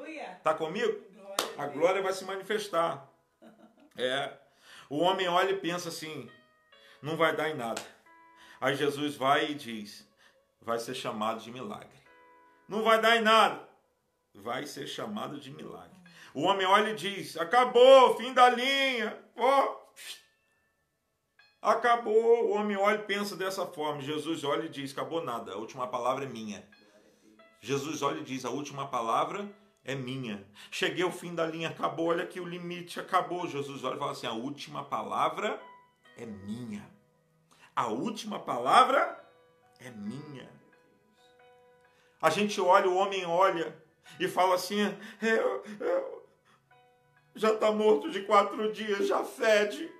[0.43, 1.01] Tá comigo?
[1.57, 3.09] A glória vai se manifestar.
[3.97, 4.31] É.
[4.89, 6.29] O homem olha e pensa assim:
[7.01, 7.81] não vai dar em nada.
[8.63, 10.09] Aí Jesus vai e diz:
[10.61, 12.01] vai ser chamado de milagre.
[12.69, 13.69] Não vai dar em nada.
[14.33, 15.97] Vai ser chamado de milagre.
[16.33, 19.21] O homem olha e diz: acabou, fim da linha.
[19.35, 19.83] Oh.
[21.61, 22.51] Acabou.
[22.51, 24.01] O homem olha e pensa dessa forma.
[24.01, 25.55] Jesus olha e diz: acabou nada.
[25.55, 26.65] A última palavra é minha.
[27.61, 29.53] Jesus olha e diz: a última palavra
[29.85, 30.47] é minha.
[30.71, 32.11] Cheguei ao fim da linha, acabou.
[32.11, 33.49] Olha aqui o limite, acabou.
[33.49, 35.61] Jesus olha e fala assim: a última palavra
[36.17, 37.02] é minha.
[37.75, 39.19] A última palavra
[39.79, 40.51] é minha.
[42.21, 43.77] A gente olha, o homem olha
[44.21, 44.79] e fala assim:
[45.21, 46.29] eu, eu,
[47.35, 49.91] já está morto de quatro dias, já fede,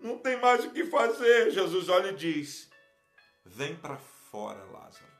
[0.00, 1.50] não tem mais o que fazer.
[1.50, 2.70] Jesus olha e diz:
[3.44, 5.12] Vem para fora, Lázaro.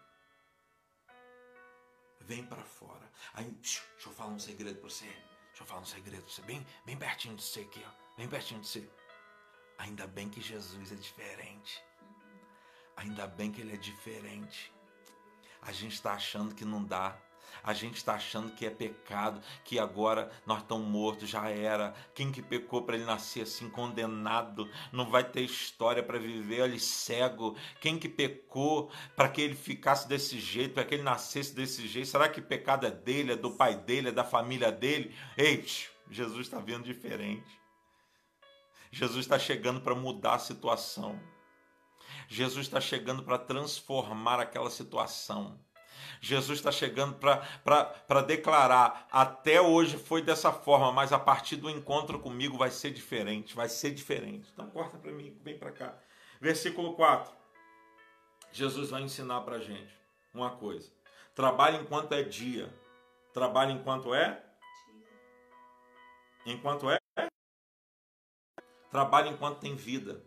[2.21, 3.11] Vem para fora.
[3.35, 5.05] Aí, deixa eu falar um segredo para você.
[5.05, 8.17] Deixa eu falar um segredo para você, bem, bem pertinho de você aqui, ó.
[8.17, 8.89] Bem pertinho de você.
[9.79, 11.83] Ainda bem que Jesus é diferente.
[12.97, 14.73] Ainda bem que ele é diferente.
[15.61, 17.17] A gente está achando que não dá.
[17.63, 21.95] A gente está achando que é pecado, que agora nós estamos mortos, já era.
[22.15, 26.81] Quem que pecou para ele nascer assim, condenado, não vai ter história para viver, ele
[26.81, 27.57] cego.
[27.81, 32.09] Quem que pecou para que ele ficasse desse jeito, para que ele nascesse desse jeito?
[32.09, 35.15] Será que pecado é dele, é do pai dele, é da família dele?
[35.37, 35.65] Ei,
[36.11, 37.62] Jesus está vendo diferente.
[38.93, 41.19] Jesus está chegando para mudar a situação.
[42.29, 45.59] Jesus está chegando para transformar aquela situação.
[46.21, 52.21] Jesus está chegando para declarar: até hoje foi dessa forma, mas a partir do encontro
[52.21, 54.49] comigo vai ser diferente, vai ser diferente.
[54.53, 55.97] Então, corta para mim, vem para cá.
[56.39, 57.33] Versículo 4.
[58.53, 59.97] Jesus vai ensinar para a gente
[60.35, 60.93] uma coisa:
[61.35, 62.73] trabalhe enquanto é dia,
[63.33, 64.45] trabalhe enquanto é.
[66.45, 67.02] Enquanto é
[68.93, 70.23] trabalhe enquanto tem vida.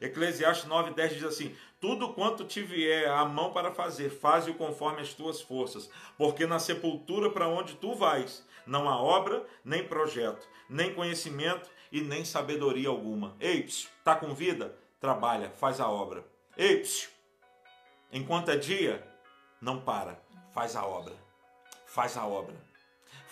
[0.00, 5.14] Eclesiastes 9,10 diz assim: Tudo quanto te vier a mão para fazer, faze-o conforme as
[5.14, 5.88] tuas forças,
[6.18, 12.00] porque na sepultura para onde tu vais, não há obra, nem projeto, nem conhecimento e
[12.00, 13.36] nem sabedoria alguma.
[13.38, 14.76] Ei, está com vida?
[14.98, 16.26] Trabalha, faz a obra.
[16.56, 16.82] Ei,
[18.10, 19.06] enquanto é dia,
[19.60, 20.20] não para,
[20.52, 21.14] faz a obra.
[21.86, 22.56] Faz a obra.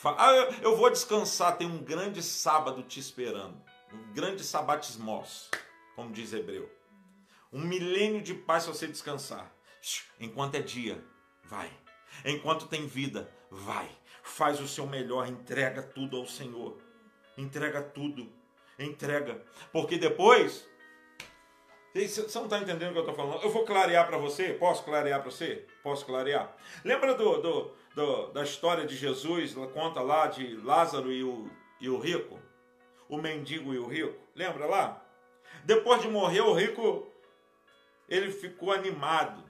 [0.04, 5.50] Ah, eu vou descansar, tem um grande sábado te esperando um grande sabatismos,
[5.94, 6.70] como diz Hebreu.
[7.52, 9.52] Um milênio de paz se você descansar.
[10.18, 11.02] Enquanto é dia,
[11.44, 11.70] vai.
[12.24, 13.88] Enquanto tem vida, vai.
[14.22, 16.78] Faz o seu melhor, entrega tudo ao Senhor.
[17.36, 18.30] Entrega tudo.
[18.78, 19.42] Entrega.
[19.72, 20.68] Porque depois.
[21.92, 23.42] Você não está entendendo o que eu estou falando?
[23.42, 24.54] Eu vou clarear para você?
[24.54, 25.66] Posso clarear para você?
[25.82, 26.54] Posso clarear?
[26.84, 29.54] Lembra do, do, do, da história de Jesus?
[29.74, 31.50] Conta lá de Lázaro e o,
[31.80, 32.38] e o rico?
[33.10, 34.16] O mendigo e o rico?
[34.34, 35.02] Lembra lá?
[35.64, 37.06] Depois de morrer, o rico
[38.08, 39.44] ele ficou animado.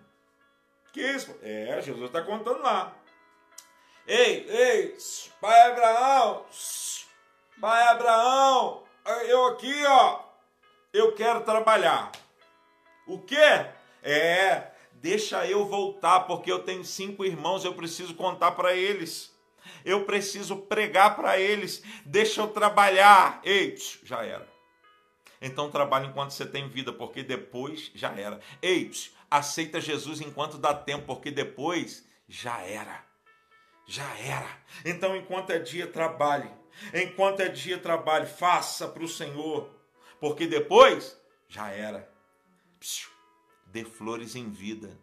[0.92, 1.38] Que isso?
[1.42, 2.96] É, Jesus está contando lá.
[4.06, 4.96] Ei, ei,
[5.40, 6.44] pai Abraão,
[7.60, 8.82] pai Abraão,
[9.28, 10.20] eu aqui, ó,
[10.92, 12.10] eu quero trabalhar.
[13.06, 13.66] O quê?
[14.02, 19.32] É, deixa eu voltar, porque eu tenho cinco irmãos, eu preciso contar para eles.
[19.84, 21.82] Eu preciso pregar para eles.
[22.04, 23.40] Deixa eu trabalhar.
[23.44, 24.48] Ei, já era.
[25.40, 28.40] Então trabalhe enquanto você tem vida, porque depois já era.
[28.60, 28.90] Ei,
[29.30, 33.04] aceita Jesus enquanto dá tempo, porque depois já era.
[33.86, 34.48] Já era.
[34.84, 36.48] Então, enquanto é dia, trabalhe.
[36.94, 38.26] Enquanto é dia, trabalhe.
[38.26, 39.68] Faça para o Senhor,
[40.20, 42.08] porque depois já era.
[43.66, 44.96] Dê flores em vida.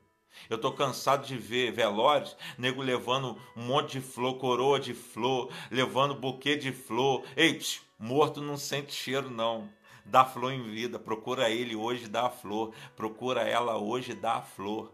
[0.50, 5.50] Eu tô cansado de ver velórios, nego levando um monte de flor, coroa de flor,
[5.72, 7.24] levando buquê de flor.
[7.36, 7.60] Ei,
[8.00, 9.70] morto não sente cheiro, não
[10.08, 10.98] dá flor em vida.
[10.98, 12.74] Procura ele hoje, dá a flor.
[12.96, 14.92] Procura ela hoje, dá a flor.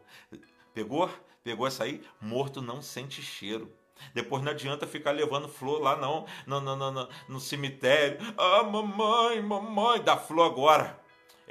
[0.74, 1.10] Pegou?
[1.44, 2.04] Pegou essa aí?
[2.20, 3.72] Morto não sente cheiro.
[4.14, 8.18] Depois não adianta ficar levando flor lá não, no, no, no, no cemitério.
[8.38, 11.00] Ah, mamãe, mamãe, dá flor agora.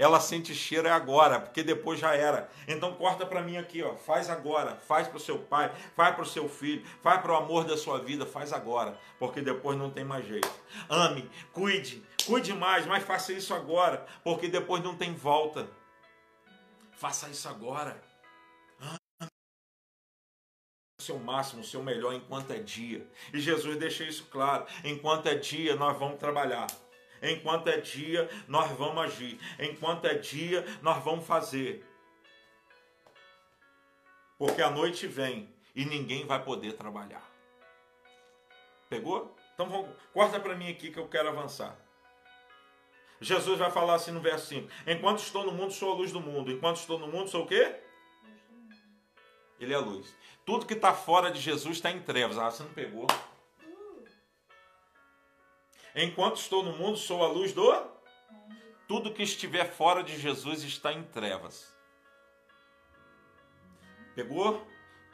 [0.03, 2.51] Ela sente cheiro é agora, porque depois já era.
[2.67, 3.95] Então corta para mim aqui, ó.
[3.95, 7.37] Faz agora, faz para o seu pai, faz para o seu filho, faz para o
[7.37, 10.51] amor da sua vida, faz agora, porque depois não tem mais jeito.
[10.89, 15.69] Ame, cuide, cuide mais, mas faça isso agora, porque depois não tem volta.
[16.91, 18.03] Faça isso agora.
[21.01, 23.09] O seu máximo, o seu melhor enquanto é dia.
[23.33, 24.67] E Jesus deixa isso claro.
[24.83, 26.67] Enquanto é dia, nós vamos trabalhar.
[27.23, 29.39] Enquanto é dia, nós vamos agir.
[29.59, 31.87] Enquanto é dia, nós vamos fazer.
[34.37, 37.25] Porque a noite vem e ninguém vai poder trabalhar.
[38.89, 39.35] Pegou?
[39.55, 41.77] Então vamos, corta para mim aqui que eu quero avançar.
[43.21, 46.21] Jesus vai falar assim no verso 5: Enquanto estou no mundo, sou a luz do
[46.21, 46.51] mundo.
[46.51, 47.77] Enquanto estou no mundo, sou o quê?
[49.61, 50.15] Ele é a luz.
[50.45, 52.37] Tudo que está fora de Jesus está em trevas.
[52.37, 53.07] Ah, você não pegou.
[55.95, 57.73] Enquanto estou no mundo, sou a luz do.
[58.89, 61.73] Tudo que estiver fora de Jesus está em trevas.
[64.15, 64.67] Pegou?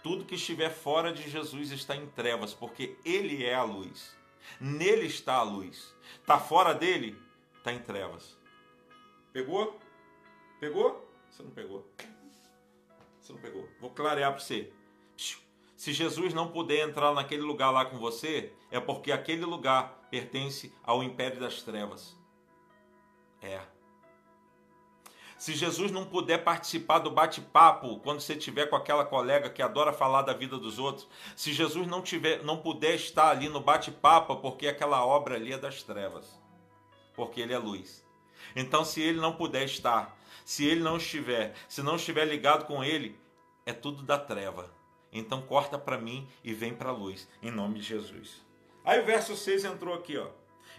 [0.03, 4.17] Tudo que estiver fora de Jesus está em trevas, porque Ele é a luz.
[4.61, 5.95] Nele está a luz.
[6.21, 7.21] Está fora dele?
[7.57, 8.37] Está em trevas.
[9.33, 9.79] Pegou?
[10.61, 11.09] Pegou?
[11.31, 11.89] Você não pegou.
[13.21, 13.69] Você não pegou.
[13.81, 14.73] Vou clarear para você.
[15.77, 20.73] Se Jesus não puder entrar naquele lugar lá com você, é porque aquele lugar pertence
[20.83, 22.17] ao império das trevas.
[23.43, 23.61] É.
[25.37, 29.93] Se Jesus não puder participar do bate-papo quando você tiver com aquela colega que adora
[29.93, 34.37] falar da vida dos outros, se Jesus não tiver, não puder estar ali no bate-papo
[34.37, 36.41] porque aquela obra ali é das trevas,
[37.15, 38.05] porque ele é luz.
[38.57, 42.83] Então, se ele não puder estar, se ele não estiver, se não estiver ligado com
[42.83, 43.17] ele,
[43.65, 44.75] é tudo da treva.
[45.13, 48.45] Então corta para mim e vem para a luz, em nome de Jesus.
[48.89, 50.31] Aí o verso 6 entrou aqui, ó.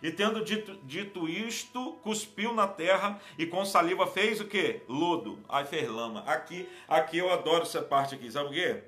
[0.02, 4.82] E tendo dito, dito isto, cuspiu na terra e com saliva fez o quê?
[4.89, 5.38] Lodo.
[5.48, 6.22] Aí fez lama.
[6.22, 8.32] Aqui, aqui eu adoro essa parte aqui.
[8.32, 8.84] Sabe o quê?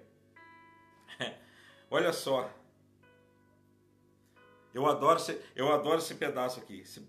[1.91, 2.51] Olha só.
[4.73, 6.79] Eu adoro, esse, eu adoro esse pedaço aqui.
[6.79, 7.07] Esse,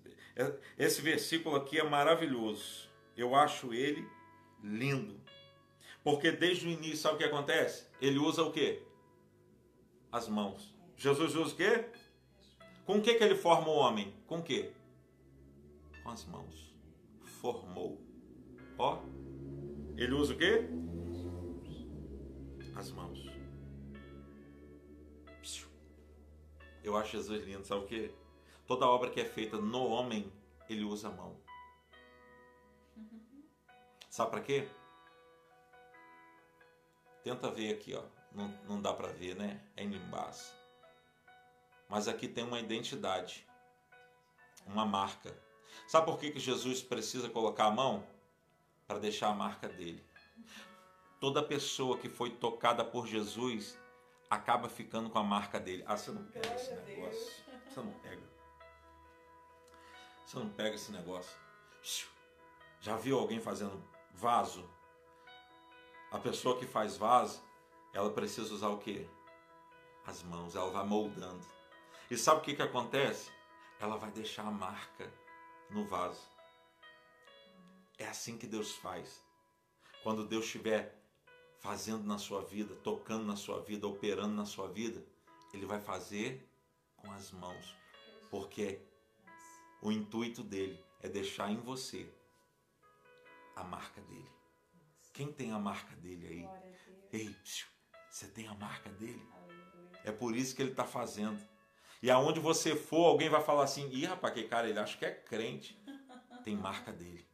[0.78, 2.90] esse versículo aqui é maravilhoso.
[3.16, 4.06] Eu acho ele
[4.62, 5.18] lindo.
[6.04, 7.86] Porque desde o início, sabe o que acontece?
[8.02, 8.82] Ele usa o quê?
[10.10, 10.76] As mãos.
[10.94, 11.86] Jesus usa o quê?
[12.92, 14.14] Com o que, que ele forma o homem?
[14.26, 14.70] Com o quê?
[16.02, 16.76] Com as mãos.
[17.40, 17.98] Formou.
[18.76, 18.98] Ó.
[19.96, 20.68] Ele usa o quê?
[22.76, 23.18] As mãos.
[26.84, 28.12] Eu acho Jesus lindo, sabe o quê?
[28.66, 30.30] Toda obra que é feita no homem,
[30.68, 31.34] ele usa a mão.
[34.10, 34.68] Sabe para quê?
[37.24, 38.04] Tenta ver aqui, ó.
[38.32, 39.66] Não, não dá para ver, né?
[39.78, 40.61] É embaixo.
[41.92, 43.46] Mas aqui tem uma identidade,
[44.66, 45.38] uma marca.
[45.86, 48.02] Sabe por que, que Jesus precisa colocar a mão?
[48.86, 50.02] Para deixar a marca dele.
[51.20, 53.78] Toda pessoa que foi tocada por Jesus
[54.30, 55.84] acaba ficando com a marca dele.
[55.86, 57.44] Ah, você não pega esse negócio.
[57.68, 58.22] Você não pega.
[60.24, 61.36] Você não pega esse negócio.
[62.80, 64.66] Já viu alguém fazendo vaso.
[66.10, 67.44] A pessoa que faz vaso,
[67.92, 69.06] ela precisa usar o quê?
[70.06, 71.46] As mãos, ela vai moldando.
[72.12, 73.32] E sabe o que, que acontece?
[73.80, 75.10] Ela vai deixar a marca
[75.70, 76.20] no vaso.
[77.96, 79.24] É assim que Deus faz.
[80.02, 80.94] Quando Deus estiver
[81.58, 85.02] fazendo na sua vida, tocando na sua vida, operando na sua vida,
[85.54, 86.46] Ele vai fazer
[86.98, 87.74] com as mãos.
[88.30, 88.82] Porque
[89.80, 92.06] o intuito dele é deixar em você
[93.56, 94.30] a marca dele.
[95.14, 96.48] Quem tem a marca dele aí?
[97.10, 97.34] Ei,
[98.10, 99.26] você tem a marca dele?
[100.04, 101.40] É por isso que ele está fazendo.
[102.02, 105.04] E aonde você for, alguém vai falar assim: ih, rapaz, que cara, ele acha que
[105.04, 105.80] é crente.
[106.44, 107.24] Tem marca dele.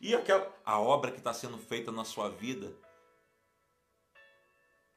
[0.00, 2.74] E aquela, a obra que está sendo feita na sua vida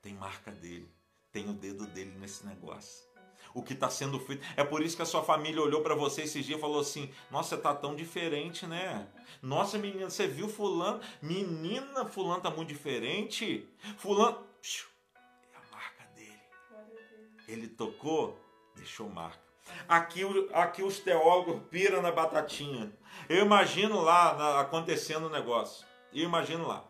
[0.02, 0.90] tem marca dele.
[1.34, 3.06] Tem o dedo dele nesse negócio.
[3.54, 4.46] O que está sendo feito.
[4.56, 7.12] É por isso que a sua família olhou para você esses dias e falou assim:
[7.30, 9.08] Nossa, você tá tão diferente, né?
[9.42, 11.02] Nossa, menina, você viu Fulano?
[11.22, 13.68] Menina, Fulano tá muito diferente.
[13.98, 14.46] Fulano.
[15.14, 16.40] É a marca dele.
[17.48, 18.40] Ele tocou,
[18.78, 19.40] deixou marca.
[19.88, 20.22] Aqui,
[20.54, 22.92] aqui os teólogos piram na batatinha.
[23.28, 25.86] Eu imagino lá na, acontecendo o negócio.
[26.14, 26.86] Eu imagino lá.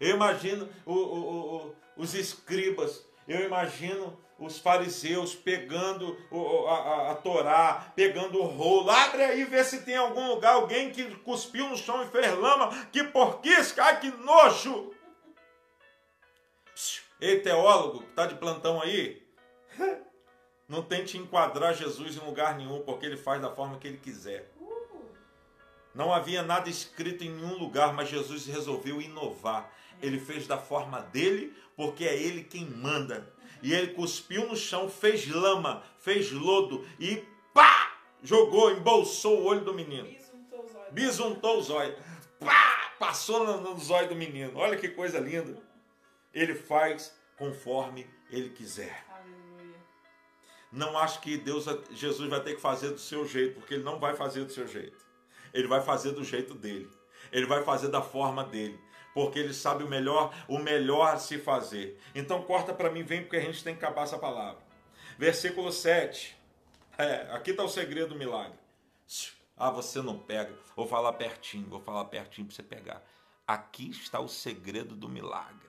[0.00, 3.06] Eu imagino o, o, o, os escribas.
[3.28, 6.16] Eu imagino os fariseus pegando
[6.68, 8.90] a, a, a, Torá, pegando o rolo.
[8.90, 12.70] Abre aí vê se tem algum lugar alguém que cuspiu no chão e fez lama.
[12.92, 14.94] Que porquisca, ai que nojo!
[17.18, 19.26] Ei, teólogo, está de plantão aí,
[20.68, 24.50] não tente enquadrar Jesus em lugar nenhum, porque ele faz da forma que ele quiser.
[25.94, 29.72] Não havia nada escrito em nenhum lugar, mas Jesus resolveu inovar.
[30.02, 33.32] Ele fez da forma dele, porque é ele quem manda.
[33.62, 37.24] E ele cuspiu no chão, fez lama, fez lodo e
[37.54, 37.94] pá!
[38.22, 40.08] Jogou, embolsou o olho do menino.
[40.90, 41.96] Bisuntou os olhos.
[42.38, 42.92] Pá!
[42.98, 44.52] Passou no, no zóio do menino.
[44.56, 45.56] Olha que coisa linda.
[46.32, 49.05] Ele faz conforme ele quiser.
[50.76, 53.98] Não acho que Deus, Jesus vai ter que fazer do seu jeito, porque ele não
[53.98, 55.04] vai fazer do seu jeito.
[55.52, 56.88] Ele vai fazer do jeito dele.
[57.32, 58.78] Ele vai fazer da forma dele
[59.16, 61.98] porque ele sabe o melhor, o melhor a se fazer.
[62.14, 64.60] Então corta para mim, vem porque a gente tem que acabar essa palavra.
[65.16, 66.36] Versículo 7.
[66.98, 68.58] É, aqui está o segredo do milagre.
[69.56, 70.54] Ah, você não pega.
[70.76, 73.02] Vou falar pertinho, vou falar pertinho para você pegar.
[73.46, 75.66] Aqui está o segredo do milagre.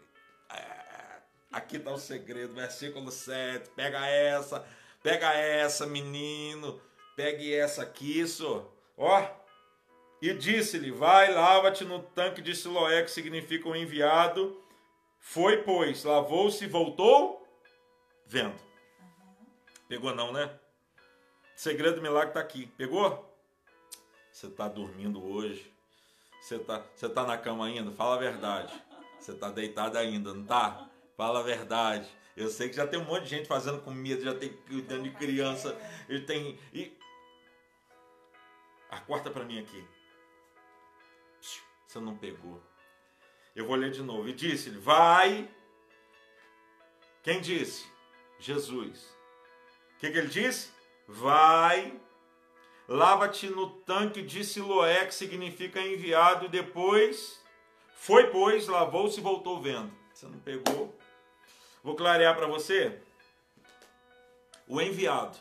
[0.54, 3.70] É, aqui está o segredo, versículo 7.
[3.70, 4.68] Pega essa,
[5.08, 6.82] pega essa, menino.
[7.16, 8.66] Pegue essa aqui, isso.
[8.98, 9.26] Ó,
[10.22, 14.62] e disse-lhe: Vai, lava-te no tanque de Siloé, que significa o enviado.
[15.18, 17.48] Foi, pois, lavou-se e voltou
[18.26, 18.56] vendo.
[19.88, 20.52] Pegou não, né?
[21.56, 22.68] Segredo do milagre está aqui.
[22.78, 23.34] Pegou?
[24.30, 25.72] Você está dormindo hoje.
[26.42, 27.92] Você está você tá na cama ainda?
[27.92, 28.74] Fala a verdade.
[29.18, 30.90] Você está deitado ainda, não está?
[31.16, 32.08] Fala a verdade.
[32.38, 35.12] Eu sei que já tem um monte de gente fazendo comida, já tem cuidando de
[35.12, 35.76] criança.
[36.08, 36.58] E tem.
[36.72, 36.96] E...
[38.90, 39.84] Ah, corta para mim aqui
[41.98, 42.62] você não pegou.
[43.56, 44.28] Eu vou ler de novo.
[44.30, 45.50] E disse-lhe: Vai.
[47.24, 47.88] Quem disse?
[48.40, 49.16] Jesus.
[49.96, 50.70] O que, que ele disse?
[51.08, 52.00] Vai,
[52.88, 57.42] lava-te no tanque de Siloé, que significa enviado, depois
[57.96, 59.92] foi, pois, lavou-se e voltou vendo.
[60.14, 60.96] Você não pegou?
[61.88, 63.02] Vou clarear para você.
[64.68, 65.38] O enviado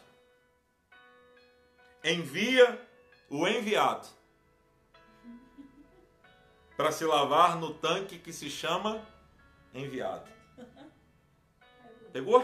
[2.05, 2.81] envia
[3.29, 4.07] o enviado
[6.77, 9.05] para se lavar no tanque que se chama
[9.75, 10.31] enviado.
[12.13, 12.41] Pegou?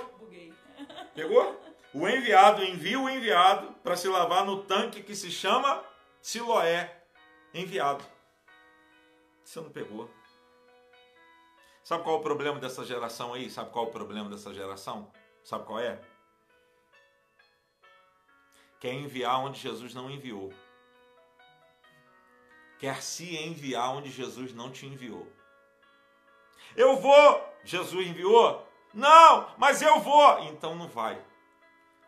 [1.14, 1.64] Pegou?
[1.94, 5.80] O enviado envia o enviado para se lavar no tanque que se chama
[6.20, 7.04] Siloé.
[7.54, 8.04] Enviado.
[9.44, 10.10] Você não pegou.
[11.84, 13.50] Sabe qual é o problema dessa geração aí?
[13.50, 15.10] Sabe qual é o problema dessa geração?
[15.42, 16.00] Sabe qual é?
[18.80, 20.52] Quer enviar onde Jesus não enviou
[22.82, 25.32] quer se enviar onde Jesus não te enviou.
[26.74, 28.68] Eu vou, Jesus enviou?
[28.92, 30.40] Não, mas eu vou.
[30.48, 31.16] Então não vai.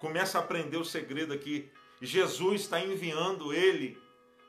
[0.01, 1.71] Começa a aprender o segredo aqui.
[2.03, 3.97] Jesus está enviando ele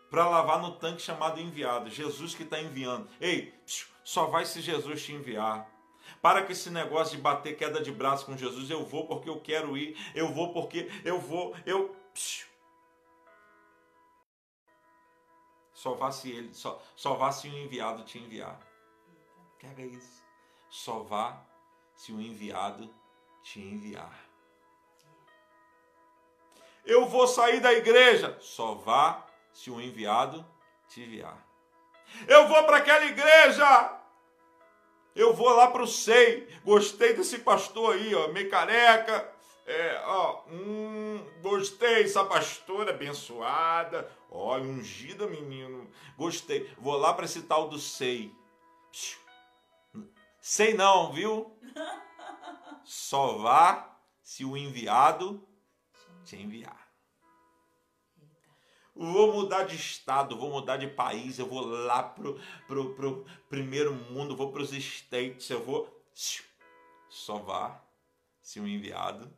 [0.09, 1.91] para lavar no tanque chamado enviado.
[1.91, 3.07] Jesus que está enviando.
[3.21, 3.53] Ei,
[4.05, 5.67] só vai se Jesus te enviar.
[6.21, 8.69] Para com esse negócio de bater queda de braço com Jesus.
[8.69, 9.97] Eu vou porque eu quero ir.
[10.13, 11.55] Eu vou porque eu vou.
[11.65, 11.95] Eu.
[15.73, 18.59] Só vá se ele, só, só vá se o enviado te enviar.
[19.59, 20.23] Pega isso.
[20.69, 21.43] Só vá
[21.95, 22.93] se o enviado
[23.41, 24.23] te enviar.
[26.85, 28.37] Eu vou sair da igreja.
[28.39, 30.45] Só vá se o enviado
[30.87, 31.43] te enviar.
[32.27, 33.99] Eu vou para aquela igreja.
[35.15, 36.47] Eu vou lá para o SEI.
[36.63, 39.33] Gostei desse pastor aí, ó, meio careca.
[39.65, 44.09] É, ó, hum, gostei, essa pastora abençoada.
[44.29, 45.89] Ó, ungida, menino.
[46.17, 46.69] Gostei.
[46.77, 48.31] Vou lá para esse tal do SEI.
[50.39, 51.57] Sei não, viu?
[52.83, 55.47] Só vá se o enviado
[56.23, 56.84] te enviar.
[58.95, 63.93] Vou mudar de estado, vou mudar de país, eu vou lá pro, pro, pro primeiro
[63.93, 65.93] mundo, vou para os States, eu vou.
[67.09, 67.83] Só vá
[68.41, 69.31] se o enviado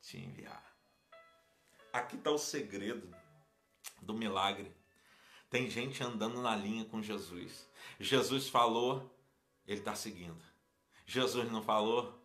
[0.00, 0.64] te enviar.
[1.92, 3.14] Aqui está o segredo
[4.00, 4.74] do milagre.
[5.50, 7.68] Tem gente andando na linha com Jesus.
[7.98, 9.14] Jesus falou,
[9.66, 10.42] ele está seguindo.
[11.04, 12.24] Jesus não falou,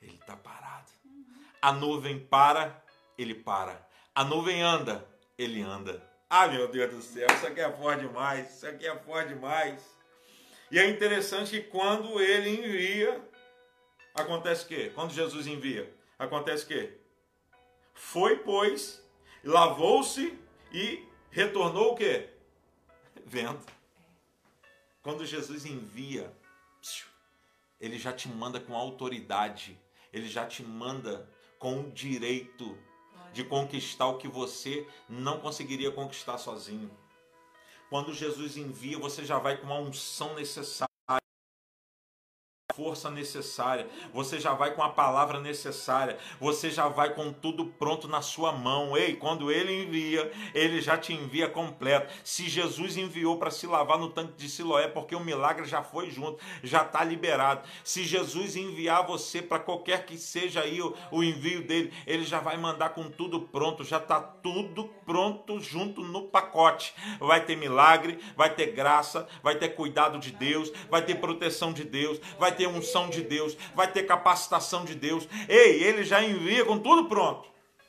[0.00, 0.90] ele está parado.
[1.60, 2.82] A nuvem para,
[3.16, 3.86] ele para.
[4.14, 5.06] A nuvem anda,
[5.42, 6.02] ele anda.
[6.28, 9.82] Ah, meu Deus do céu, isso aqui é forte demais, isso aqui é forte demais.
[10.70, 13.20] E é interessante que quando ele envia,
[14.14, 14.90] acontece o quê?
[14.94, 16.98] Quando Jesus envia, acontece o quê?
[17.92, 19.04] Foi, pois,
[19.44, 20.38] lavou-se
[20.72, 22.30] e retornou o quê?
[23.26, 23.60] Vendo.
[25.02, 26.32] Quando Jesus envia,
[27.80, 29.78] ele já te manda com autoridade,
[30.12, 31.28] ele já te manda
[31.58, 32.78] com o direito
[33.32, 36.90] de conquistar o que você não conseguiria conquistar sozinho.
[37.88, 40.91] Quando Jesus envia, você já vai com uma unção necessária
[42.74, 48.08] força necessária, você já vai com a palavra necessária, você já vai com tudo pronto
[48.08, 48.96] na sua mão.
[48.96, 52.12] Ei, quando ele envia, ele já te envia completo.
[52.24, 56.10] Se Jesus enviou para se lavar no tanque de Siloé, porque o milagre já foi
[56.10, 57.62] junto, já está liberado.
[57.84, 62.40] Se Jesus enviar você para qualquer que seja aí o, o envio dele, ele já
[62.40, 66.94] vai mandar com tudo pronto, já está tudo pronto junto no pacote.
[67.18, 71.84] Vai ter milagre, vai ter graça, vai ter cuidado de Deus, vai ter proteção de
[71.84, 75.28] Deus, vai ter ter unção de Deus, vai ter capacitação de Deus.
[75.48, 77.48] Ei, ele já envia com tudo pronto.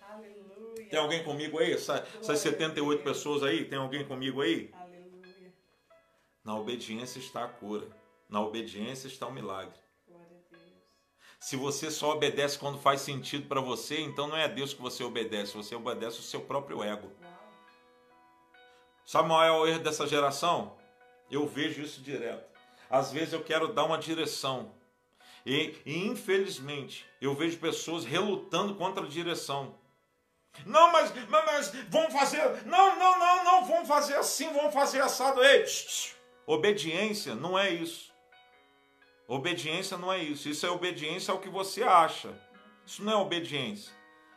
[0.09, 0.89] Aleluia.
[0.89, 1.73] Tem alguém comigo aí?
[1.73, 4.71] Essa, essas 78 pessoas aí, tem alguém comigo aí?
[4.73, 5.53] Aleluia.
[6.43, 7.87] Na obediência está a cura.
[8.27, 9.83] Na obediência está o milagre.
[11.39, 14.81] Se você só obedece quando faz sentido para você, então não é a Deus que
[14.81, 17.11] você obedece, você obedece o seu próprio ego.
[19.05, 20.77] Sabe qual é o erro dessa geração?
[21.29, 22.52] Eu vejo isso direto.
[22.93, 24.71] Às vezes eu quero dar uma direção.
[25.43, 29.73] E, e, infelizmente eu vejo pessoas relutando contra a direção.
[30.63, 32.63] Não, mas, mas, mas vamos fazer.
[32.67, 35.43] Não, não, não, não, vamos fazer assim, vamos fazer assado.
[35.43, 36.15] Ei, psh, psh.
[36.45, 38.13] obediência não é isso.
[39.27, 40.47] Obediência não é isso.
[40.47, 42.29] Isso é obediência ao que você acha.
[42.85, 43.91] Isso não é obediência.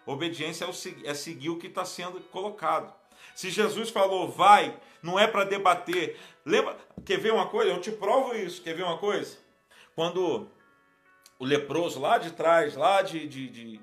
[0.07, 0.73] Obediência é, o,
[1.05, 2.91] é seguir o que está sendo colocado.
[3.35, 4.75] Se Jesus falou vai,
[5.07, 6.19] não é para debater.
[6.45, 6.77] Lembra?
[7.05, 7.71] Quer ver uma coisa?
[7.71, 8.61] Eu te provo isso.
[8.61, 9.39] Quer ver uma coisa?
[9.95, 10.51] Quando
[11.39, 13.81] o leproso lá de trás, lá de, de, de,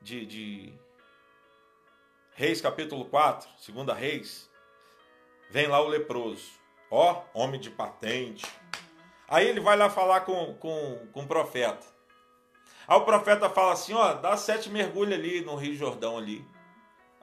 [0.00, 0.72] de, de
[2.34, 4.50] Reis capítulo 4, segunda Reis,
[5.50, 6.52] vem lá o leproso.
[6.90, 8.46] Ó, homem de patente.
[9.26, 11.86] Aí ele vai lá falar com, com, com o profeta.
[12.86, 16.46] Aí o profeta fala assim, ó, dá sete mergulhos ali no Rio Jordão ali.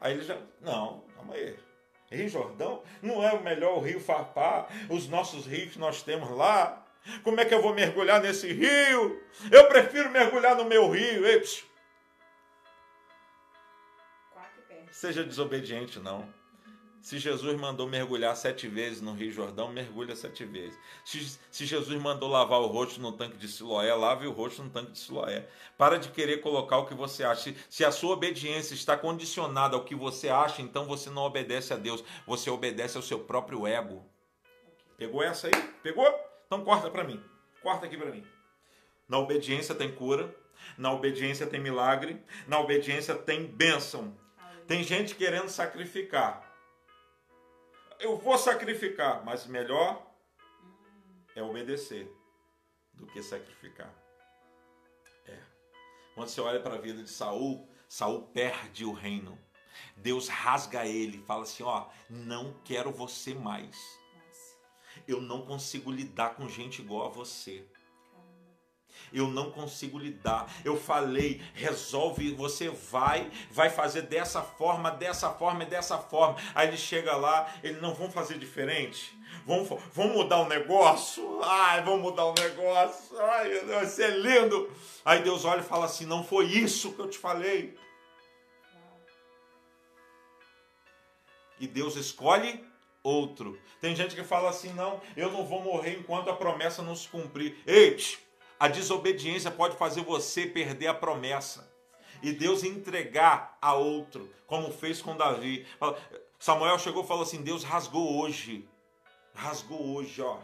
[0.02, 1.69] Aí ele já, não, calma aí.
[2.12, 6.30] Rio Jordão não é o melhor o Rio Farpá, os nossos rios que nós temos
[6.32, 6.86] lá.
[7.24, 9.24] Como é que eu vou mergulhar nesse rio?
[9.52, 11.26] Eu prefiro mergulhar no meu rio.
[11.26, 11.42] Ei,
[14.92, 16.28] Seja desobediente, não.
[17.02, 20.78] Se Jesus mandou mergulhar sete vezes no Rio Jordão, mergulha sete vezes.
[21.06, 24.70] Se, se, Jesus mandou lavar o rosto no tanque de Siloé, lave o rosto no
[24.70, 25.48] tanque de Siloé.
[25.78, 27.42] Para de querer colocar o que você acha.
[27.42, 31.74] Se, se a sua obediência está condicionada ao que você acha, então você não obedece
[31.74, 32.04] a Deus.
[32.28, 34.06] Você obedece ao seu próprio ego.
[34.98, 35.54] Pegou essa aí?
[35.82, 36.08] Pegou?
[36.46, 37.24] Então corta para mim.
[37.64, 38.26] Corta aqui para mim.
[39.08, 40.36] Na obediência tem cura.
[40.78, 42.22] Na obediência tem milagre.
[42.46, 44.18] Na obediência tem bênção.
[44.68, 46.49] Tem gente querendo sacrificar
[48.00, 50.06] eu vou sacrificar, mas melhor
[51.36, 52.10] é obedecer
[52.94, 53.94] do que sacrificar.
[55.28, 55.38] É.
[56.16, 59.38] Quando você olha para a vida de Saul, Saul perde o reino.
[59.96, 63.78] Deus rasga ele, fala assim, ó, não quero você mais.
[65.08, 67.70] Eu não consigo lidar com gente igual a você
[69.12, 70.52] eu não consigo lidar.
[70.64, 76.38] Eu falei, resolve, você vai, vai fazer dessa forma, dessa forma e dessa forma.
[76.54, 79.18] Aí ele chega lá, ele não vão fazer diferente.
[79.46, 81.42] Vamos, vamos mudar o negócio?
[81.44, 83.20] Ai, vamos mudar o negócio.
[83.20, 84.72] Ai, meu Deus, vai ser lindo.
[85.04, 87.78] Aí Deus olha e fala assim: não foi isso que eu te falei.
[91.60, 92.64] E Deus escolhe
[93.04, 93.60] outro.
[93.82, 97.08] Tem gente que fala assim: não, eu não vou morrer enquanto a promessa não se
[97.08, 97.58] cumprir.
[97.66, 97.98] Ei,
[98.60, 101.72] a desobediência pode fazer você perder a promessa
[102.22, 105.66] e Deus entregar a outro, como fez com Davi.
[106.38, 108.68] Samuel chegou e falou assim: Deus rasgou hoje,
[109.34, 110.40] rasgou hoje, ó,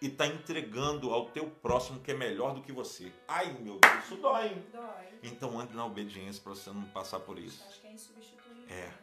[0.00, 3.12] e está entregando ao teu próximo que é melhor do que você.
[3.28, 4.48] Ai, meu Deus, isso dói.
[4.48, 4.66] Hein?
[4.72, 5.06] Dói.
[5.22, 7.62] Então ande na obediência para você não passar por isso.
[7.68, 8.64] Acho que é insubstituível.
[8.68, 8.86] É.
[8.86, 8.94] né?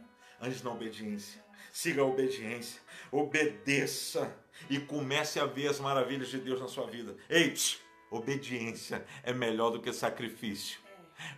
[0.41, 1.45] Ande na obediência.
[1.71, 2.81] Siga a obediência.
[3.11, 4.35] Obedeça
[4.69, 7.15] e comece a ver as maravilhas de Deus na sua vida.
[7.29, 7.79] Ei, psh,
[8.09, 10.79] obediência é melhor do que sacrifício.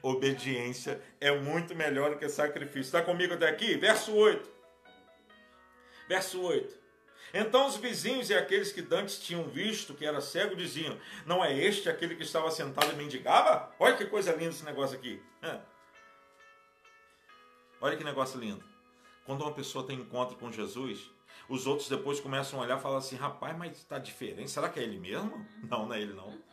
[0.02, 2.82] Obediência é muito melhor do que sacrifício.
[2.82, 3.78] Está comigo até aqui?
[3.78, 4.50] Verso 8.
[6.08, 6.78] Verso 8.
[7.34, 11.56] Então os vizinhos e aqueles que dantes tinham visto que era cego diziam: Não é
[11.56, 13.72] este aquele que estava sentado e mendigava?
[13.80, 15.22] Olha que coisa linda esse negócio aqui.
[17.80, 18.64] Olha que negócio lindo.
[19.26, 21.12] Quando uma pessoa tem encontro com Jesus,
[21.48, 24.50] os outros depois começam a olhar e falar assim: Rapaz, mas está diferente.
[24.50, 25.46] Será que é ele mesmo?
[25.64, 26.49] Não, não é ele não.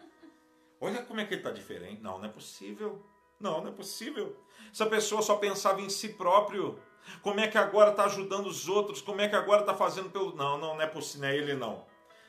[0.80, 2.02] Olha como é que ele está diferente.
[2.02, 3.02] Não, não é possível.
[3.40, 4.36] Não, não é possível.
[4.72, 6.78] Essa pessoa só pensava em si próprio.
[7.22, 9.00] Como é que agora está ajudando os outros?
[9.00, 10.34] Como é que agora está fazendo pelo.
[10.34, 11.84] Não, não, não é possível, não é ele não.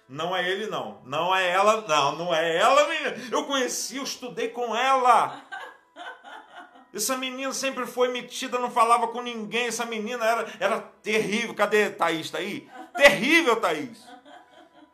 [0.10, 1.02] Não é ele não.
[1.04, 3.16] Não é ela, não, não é ela, menina.
[3.30, 5.42] Eu conheci, eu estudei com ela.
[6.94, 9.68] Essa menina sempre foi metida, não falava com ninguém.
[9.68, 11.54] Essa menina era, era terrível.
[11.54, 12.32] Cadê Thaís?
[12.32, 12.70] Tá aí?
[12.96, 14.08] Terrível, Thaís.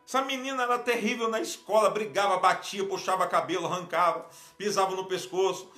[0.06, 5.72] Essa menina era terrível na escola, brigava, batia, puxava cabelo, arrancava, pisava no pescoço.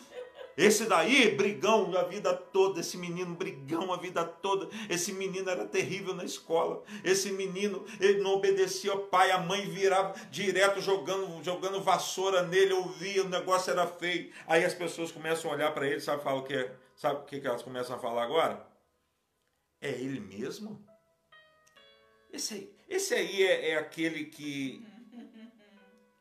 [0.57, 4.69] Esse daí, brigão a vida toda, esse menino brigão a vida toda.
[4.89, 6.83] Esse menino era terrível na escola.
[7.05, 12.73] Esse menino, ele não obedecia ao pai, a mãe virava direto jogando, jogando vassoura nele,
[12.73, 14.33] ouvia, o negócio era feio.
[14.47, 16.71] Aí as pessoas começam a olhar para ele, sabe fala o que?
[16.97, 18.67] Sabe o que elas começam a falar agora?
[19.79, 20.83] É ele mesmo?
[22.33, 24.85] Esse aí, esse aí é, é aquele que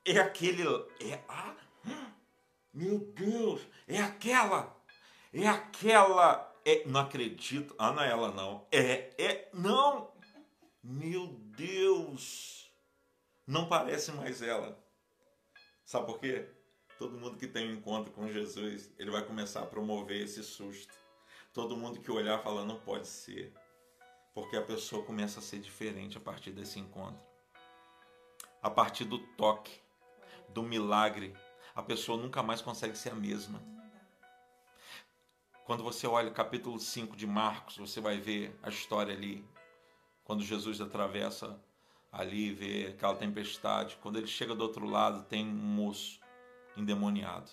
[0.05, 0.63] é aquele
[1.01, 1.55] é ah,
[2.75, 4.75] meu Deus, é aquela.
[5.33, 6.53] É aquela.
[6.65, 7.73] É, não acredito.
[7.77, 8.67] Ah, não é ela, não.
[8.69, 9.49] É, é.
[9.53, 10.11] Não!
[10.83, 12.69] Meu Deus!
[13.47, 14.77] Não parece mais ela.
[15.85, 16.49] Sabe por quê?
[16.97, 20.93] Todo mundo que tem um encontro com Jesus, ele vai começar a promover esse susto.
[21.53, 23.53] Todo mundo que olhar fala, não pode ser.
[24.35, 27.23] Porque a pessoa começa a ser diferente a partir desse encontro.
[28.61, 29.81] A partir do toque,
[30.49, 31.33] do milagre,
[31.73, 33.63] a pessoa nunca mais consegue ser a mesma.
[35.63, 39.47] Quando você olha o capítulo 5 de Marcos, você vai ver a história ali,
[40.25, 41.57] quando Jesus atravessa
[42.11, 43.97] ali, vê aquela tempestade.
[44.01, 46.19] Quando ele chega do outro lado, tem um moço
[46.75, 47.49] endemoniado,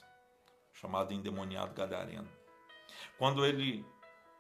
[0.72, 2.28] chamado endemoniado gadareno.
[3.16, 3.86] Quando ele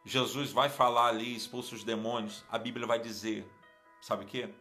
[0.04, 3.48] Jesus vai falar ali, expulsa os demônios, a Bíblia vai dizer,
[4.00, 4.52] sabe o quê?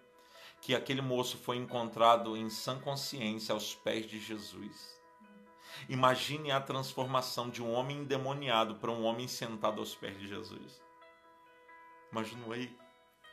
[0.61, 5.01] Que aquele moço foi encontrado em sã consciência aos pés de Jesus.
[5.89, 10.81] Imagine a transformação de um homem endemoniado para um homem sentado aos pés de Jesus.
[12.11, 12.77] Imagina aí,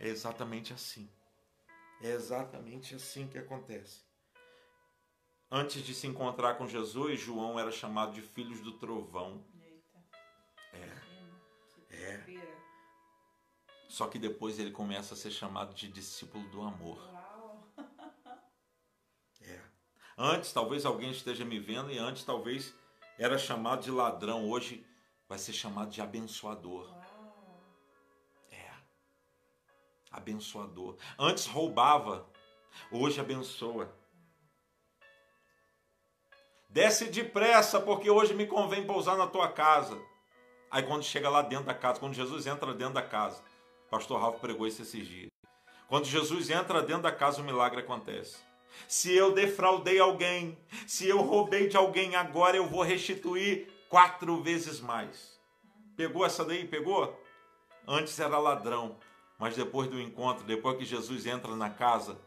[0.01, 1.11] é exatamente assim.
[2.01, 4.07] É exatamente assim que acontece.
[5.51, 9.45] Antes de se encontrar com Jesus, João era chamado de filhos do trovão.
[13.89, 16.99] Só que depois ele começa a ser chamado de discípulo do amor.
[19.41, 19.61] É.
[20.17, 22.75] Antes talvez alguém esteja me vendo e antes talvez
[23.19, 24.87] era chamado de ladrão, hoje
[25.27, 26.95] vai ser chamado de abençoador.
[28.51, 28.71] É.
[30.11, 30.97] Abençoador.
[31.19, 32.29] Antes roubava,
[32.93, 33.97] hoje abençoa.
[36.69, 39.99] Desce depressa, porque hoje me convém pousar na tua casa.
[40.71, 43.43] Aí quando chega lá dentro da casa, quando Jesus entra dentro da casa,
[43.91, 45.31] pastor Ralph pregou isso esses dias.
[45.89, 48.39] Quando Jesus entra dentro da casa, o milagre acontece.
[48.87, 54.81] Se eu defraudei alguém, se eu roubei de alguém, agora eu vou restituir quatro vezes
[54.81, 55.39] mais.
[55.97, 56.67] Pegou essa daí?
[56.67, 57.19] Pegou?
[57.87, 58.99] Antes era ladrão,
[59.39, 62.21] mas depois do encontro, depois que Jesus entra na casa,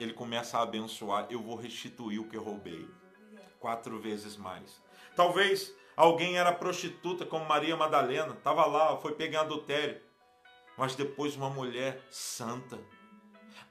[0.00, 1.26] ele começa a abençoar.
[1.28, 2.88] Eu vou restituir o que eu roubei
[3.60, 4.80] quatro vezes mais.
[5.14, 10.00] Talvez alguém era prostituta, como Maria Madalena, estava lá, foi pegar adultério.
[10.78, 12.78] Mas depois uma mulher santa.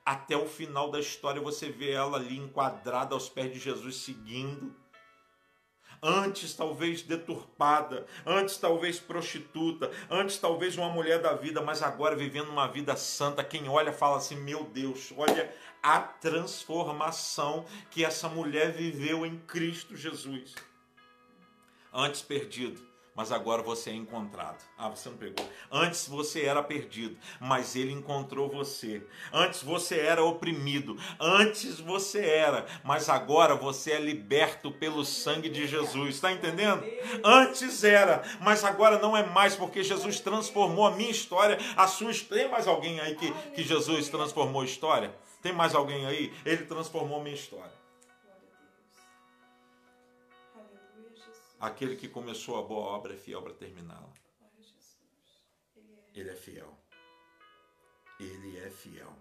[0.05, 4.76] Até o final da história você vê ela ali enquadrada aos pés de Jesus, seguindo.
[6.01, 12.49] Antes, talvez deturpada, antes, talvez prostituta, antes, talvez uma mulher da vida, mas agora vivendo
[12.49, 13.43] uma vida santa.
[13.43, 15.51] Quem olha fala assim: Meu Deus, olha
[15.82, 20.53] a transformação que essa mulher viveu em Cristo Jesus.
[21.91, 22.86] Antes perdido,
[23.18, 24.63] mas agora você é encontrado.
[24.78, 25.43] Ah, você não pegou.
[25.72, 29.03] Antes você era perdido, mas ele encontrou você.
[29.34, 35.65] Antes você era oprimido, antes você era, mas agora você é liberto pelo sangue de
[35.65, 36.13] Jesus.
[36.13, 36.84] Está entendendo?
[37.24, 42.11] Antes era, mas agora não é mais, porque Jesus transformou a minha história, a sua
[42.11, 42.43] história.
[42.43, 45.11] Tem mais alguém aí que, que Jesus transformou a história?
[45.41, 46.32] Tem mais alguém aí?
[46.45, 47.86] Ele transformou a minha história.
[51.60, 54.14] Aquele que começou a boa obra é fiel para terminá-la.
[55.76, 56.20] Ele é.
[56.20, 56.78] Ele é fiel.
[58.20, 59.16] Ele é fiel.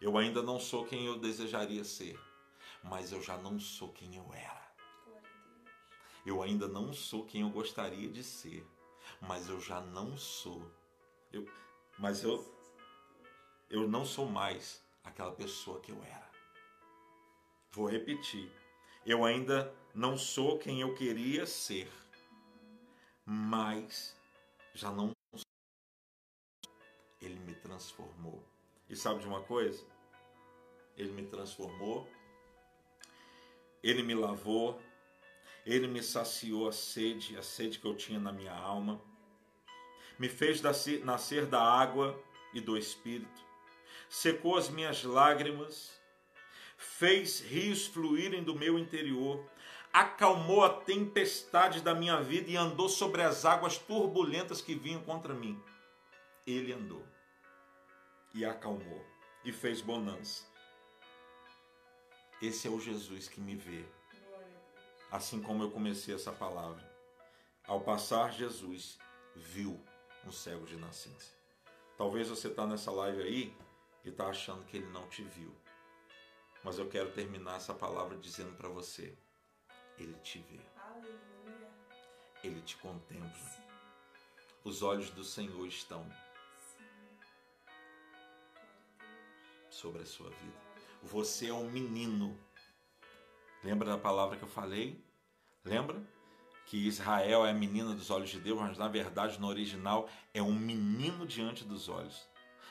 [0.00, 2.18] Eu ainda não sou quem eu desejaria ser,
[2.82, 4.72] mas eu já não sou quem eu era.
[5.06, 5.70] Glória a Deus.
[6.26, 8.66] Eu ainda não sou quem eu gostaria de ser,
[9.20, 10.62] mas eu já não sou.
[11.32, 11.46] Eu,
[11.98, 12.54] mas eu,
[13.70, 16.30] eu não sou mais aquela pessoa que eu era.
[17.70, 18.50] Vou repetir.
[19.06, 21.90] Eu ainda não sou quem eu queria ser,
[23.24, 24.16] mas
[24.74, 25.12] já não.
[27.20, 28.42] Ele me transformou.
[28.88, 29.84] E sabe de uma coisa?
[30.96, 32.08] Ele me transformou.
[33.82, 34.80] Ele me lavou.
[35.66, 39.00] Ele me saciou a sede, a sede que eu tinha na minha alma.
[40.18, 42.18] Me fez nascer da água
[42.52, 43.44] e do espírito.
[44.08, 46.00] Secou as minhas lágrimas.
[46.76, 49.46] Fez rios fluírem do meu interior.
[49.92, 55.34] Acalmou a tempestade da minha vida e andou sobre as águas turbulentas que vinham contra
[55.34, 55.60] mim.
[56.46, 57.04] Ele andou
[58.34, 59.04] e acalmou
[59.44, 60.44] e fez bonança.
[62.40, 63.84] Esse é o Jesus que me vê
[65.10, 66.88] assim como eu comecei essa palavra.
[67.66, 68.98] Ao passar, Jesus
[69.34, 69.80] viu
[70.24, 71.32] um cego de nascença.
[71.96, 73.56] Talvez você está nessa live aí
[74.04, 75.54] e está achando que ele não te viu.
[76.62, 79.16] Mas eu quero terminar essa palavra dizendo para você:
[80.00, 81.68] Ele te vê, Aleluia.
[82.42, 83.28] ele te contempla.
[83.34, 83.62] Sim.
[84.64, 86.04] Os olhos do Senhor estão
[86.56, 86.84] Sim.
[89.68, 90.58] Sobre a sua vida.
[91.02, 92.36] Você é um menino.
[93.62, 95.04] Lembra da palavra que eu falei?
[95.64, 96.02] Lembra?
[96.66, 100.42] Que Israel é a menina dos olhos de Deus, mas na verdade, no original, é
[100.42, 102.26] um menino diante dos olhos.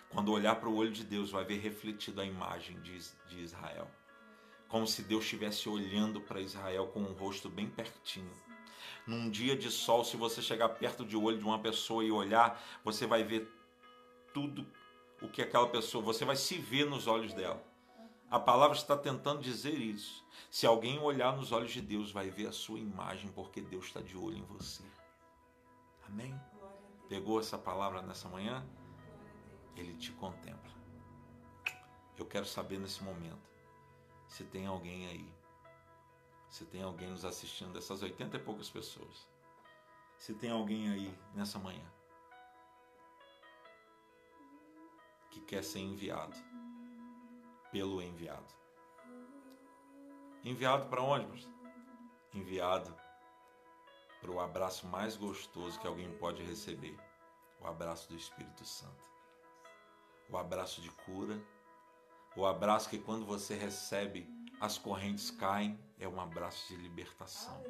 [0.10, 3.90] Quando olhar para o olho de Deus, vai ver refletido a imagem de, de Israel.
[4.70, 8.32] Como se Deus estivesse olhando para Israel com um rosto bem pertinho.
[9.06, 12.62] Num dia de sol, se você chegar perto de olho de uma pessoa e olhar,
[12.84, 13.52] você vai ver
[14.32, 14.66] tudo
[15.20, 17.62] o que aquela pessoa, você vai se ver nos olhos dela.
[18.30, 20.24] A palavra está tentando dizer isso.
[20.52, 24.02] Se alguém olhar nos olhos de Deus, vai ver a sua imagem, porque Deus está
[24.02, 24.84] de olho em você.
[26.08, 26.40] Amém?
[27.10, 28.64] Pegou essa palavra nessa manhã?
[29.76, 30.72] Ele te contempla.
[32.16, 33.49] Eu quero saber nesse momento
[34.30, 35.34] se tem alguém aí,
[36.48, 39.28] se tem alguém nos assistindo, dessas 80 e poucas pessoas,
[40.18, 41.86] se tem alguém aí nessa manhã
[45.32, 46.38] que quer ser enviado
[47.72, 48.54] pelo enviado.
[50.44, 51.26] Enviado para onde?
[51.26, 51.54] pastor?
[52.34, 52.96] Enviado
[54.22, 56.98] para o abraço mais gostoso que alguém pode receber
[57.60, 59.10] o abraço do Espírito Santo.
[60.30, 61.42] O abraço de cura,
[62.36, 64.28] o abraço que quando você recebe
[64.60, 67.64] as correntes caem, é um abraço de libertação.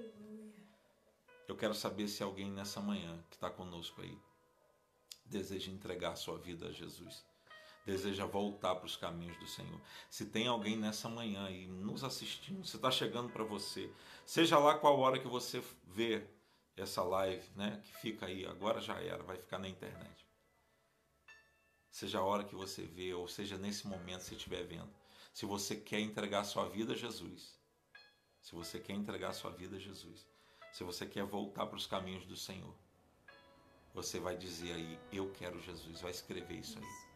[1.48, 4.18] Eu quero saber se alguém nessa manhã que está conosco aí
[5.26, 7.26] deseja entregar sua vida a Jesus,
[7.86, 9.80] deseja voltar para os caminhos do Senhor.
[10.10, 13.92] Se tem alguém nessa manhã aí nos assistindo, se está chegando para você,
[14.26, 16.28] seja lá qual hora que você vê
[16.76, 20.29] essa live, né, que fica aí, agora já era, vai ficar na internet.
[21.92, 24.90] Seja a hora que você vê, ou seja nesse momento se estiver vendo.
[25.34, 27.60] Se você quer entregar sua vida a Jesus,
[28.42, 30.28] se você quer entregar sua vida a Jesus,
[30.72, 32.76] se você quer voltar para os caminhos do Senhor,
[33.94, 36.86] você vai dizer aí, eu quero Jesus, vai escrever isso aí.
[36.86, 37.10] Isso.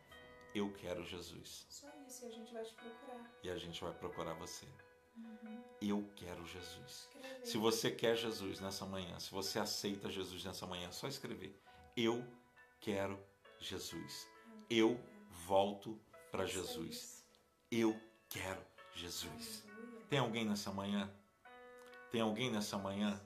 [0.56, 1.66] Eu quero Jesus.
[1.70, 3.32] Só isso e a gente vai te procurar.
[3.44, 4.68] E a gente vai procurar você.
[5.16, 5.64] Uhum.
[5.82, 7.08] Eu quero Jesus.
[7.10, 7.46] Escreve.
[7.46, 11.60] Se você quer Jesus nessa manhã, se você aceita Jesus nessa manhã, é só escrever.
[11.96, 12.24] Eu
[12.80, 13.20] quero
[13.60, 14.28] Jesus.
[14.70, 15.00] Eu
[15.46, 16.00] volto
[16.32, 17.26] para Isso, Jesus.
[17.72, 18.00] Eu
[18.30, 18.62] quero
[18.96, 19.64] Jesus.
[20.10, 21.12] Tem alguém nessa manhã?
[22.12, 23.20] Tem alguém nessa manhã?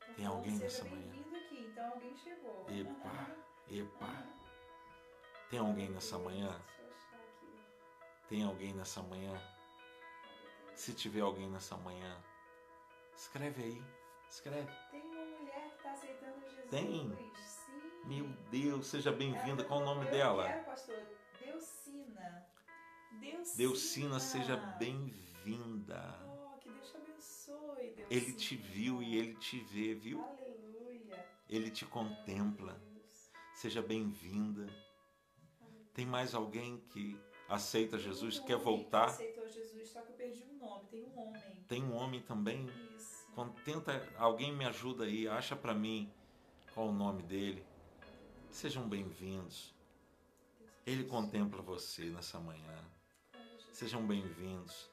[0.00, 1.10] Então, Tem alguém nessa manhã?
[1.12, 2.66] bem-vindo aqui, então alguém chegou.
[2.68, 3.36] Epa,
[3.68, 4.26] epa.
[5.50, 6.60] Tem alguém nessa manhã?
[8.28, 9.40] Tem alguém nessa manhã?
[10.74, 12.22] Se tiver alguém nessa manhã,
[13.14, 13.82] escreve aí.
[14.28, 14.72] Escreve.
[14.90, 16.70] Tem uma mulher que está aceitando Jesus.
[16.70, 17.31] Tem?
[18.04, 19.64] Meu Deus, seja bem-vinda.
[19.64, 20.48] Qual o nome colocou, dela?
[20.48, 21.02] Quero, pastor.
[21.40, 22.46] Deucina.
[23.20, 23.56] Deucina.
[23.56, 26.18] Deucina, seja bem-vinda.
[26.26, 28.06] Oh, que Deus te abençoe, Deucina.
[28.10, 30.20] Ele te viu e ele te vê, viu?
[30.20, 31.26] Aleluia.
[31.48, 32.80] Ele te contempla.
[33.54, 34.66] Seja bem-vinda.
[35.94, 37.16] Tem mais alguém que
[37.48, 39.06] aceita Jesus, um quer voltar?
[39.06, 40.88] Que aceitou Jesus, só que eu perdi um nome.
[40.88, 41.64] Tem um homem.
[41.68, 42.66] Tem um homem também.
[42.96, 43.26] Isso.
[43.34, 46.12] Quando tenta, alguém me ajuda aí, acha para mim
[46.74, 47.64] qual o nome dele.
[48.52, 49.74] Sejam bem-vindos.
[50.86, 52.84] Ele contempla você nessa manhã.
[53.72, 54.90] Sejam bem-vindos.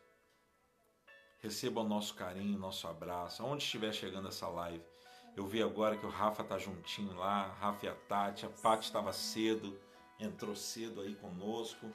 [1.40, 4.82] Receba o nosso carinho, nosso abraço, aonde estiver chegando essa live.
[5.36, 8.86] Eu vi agora que o Rafa tá juntinho lá, Rafa e a Tati, a Paty
[8.86, 9.78] estava cedo,
[10.18, 11.92] entrou cedo aí conosco.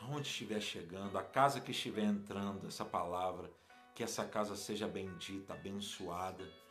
[0.00, 3.52] Aonde estiver chegando, a casa que estiver entrando, essa palavra,
[3.94, 6.63] que essa casa seja bendita, abençoada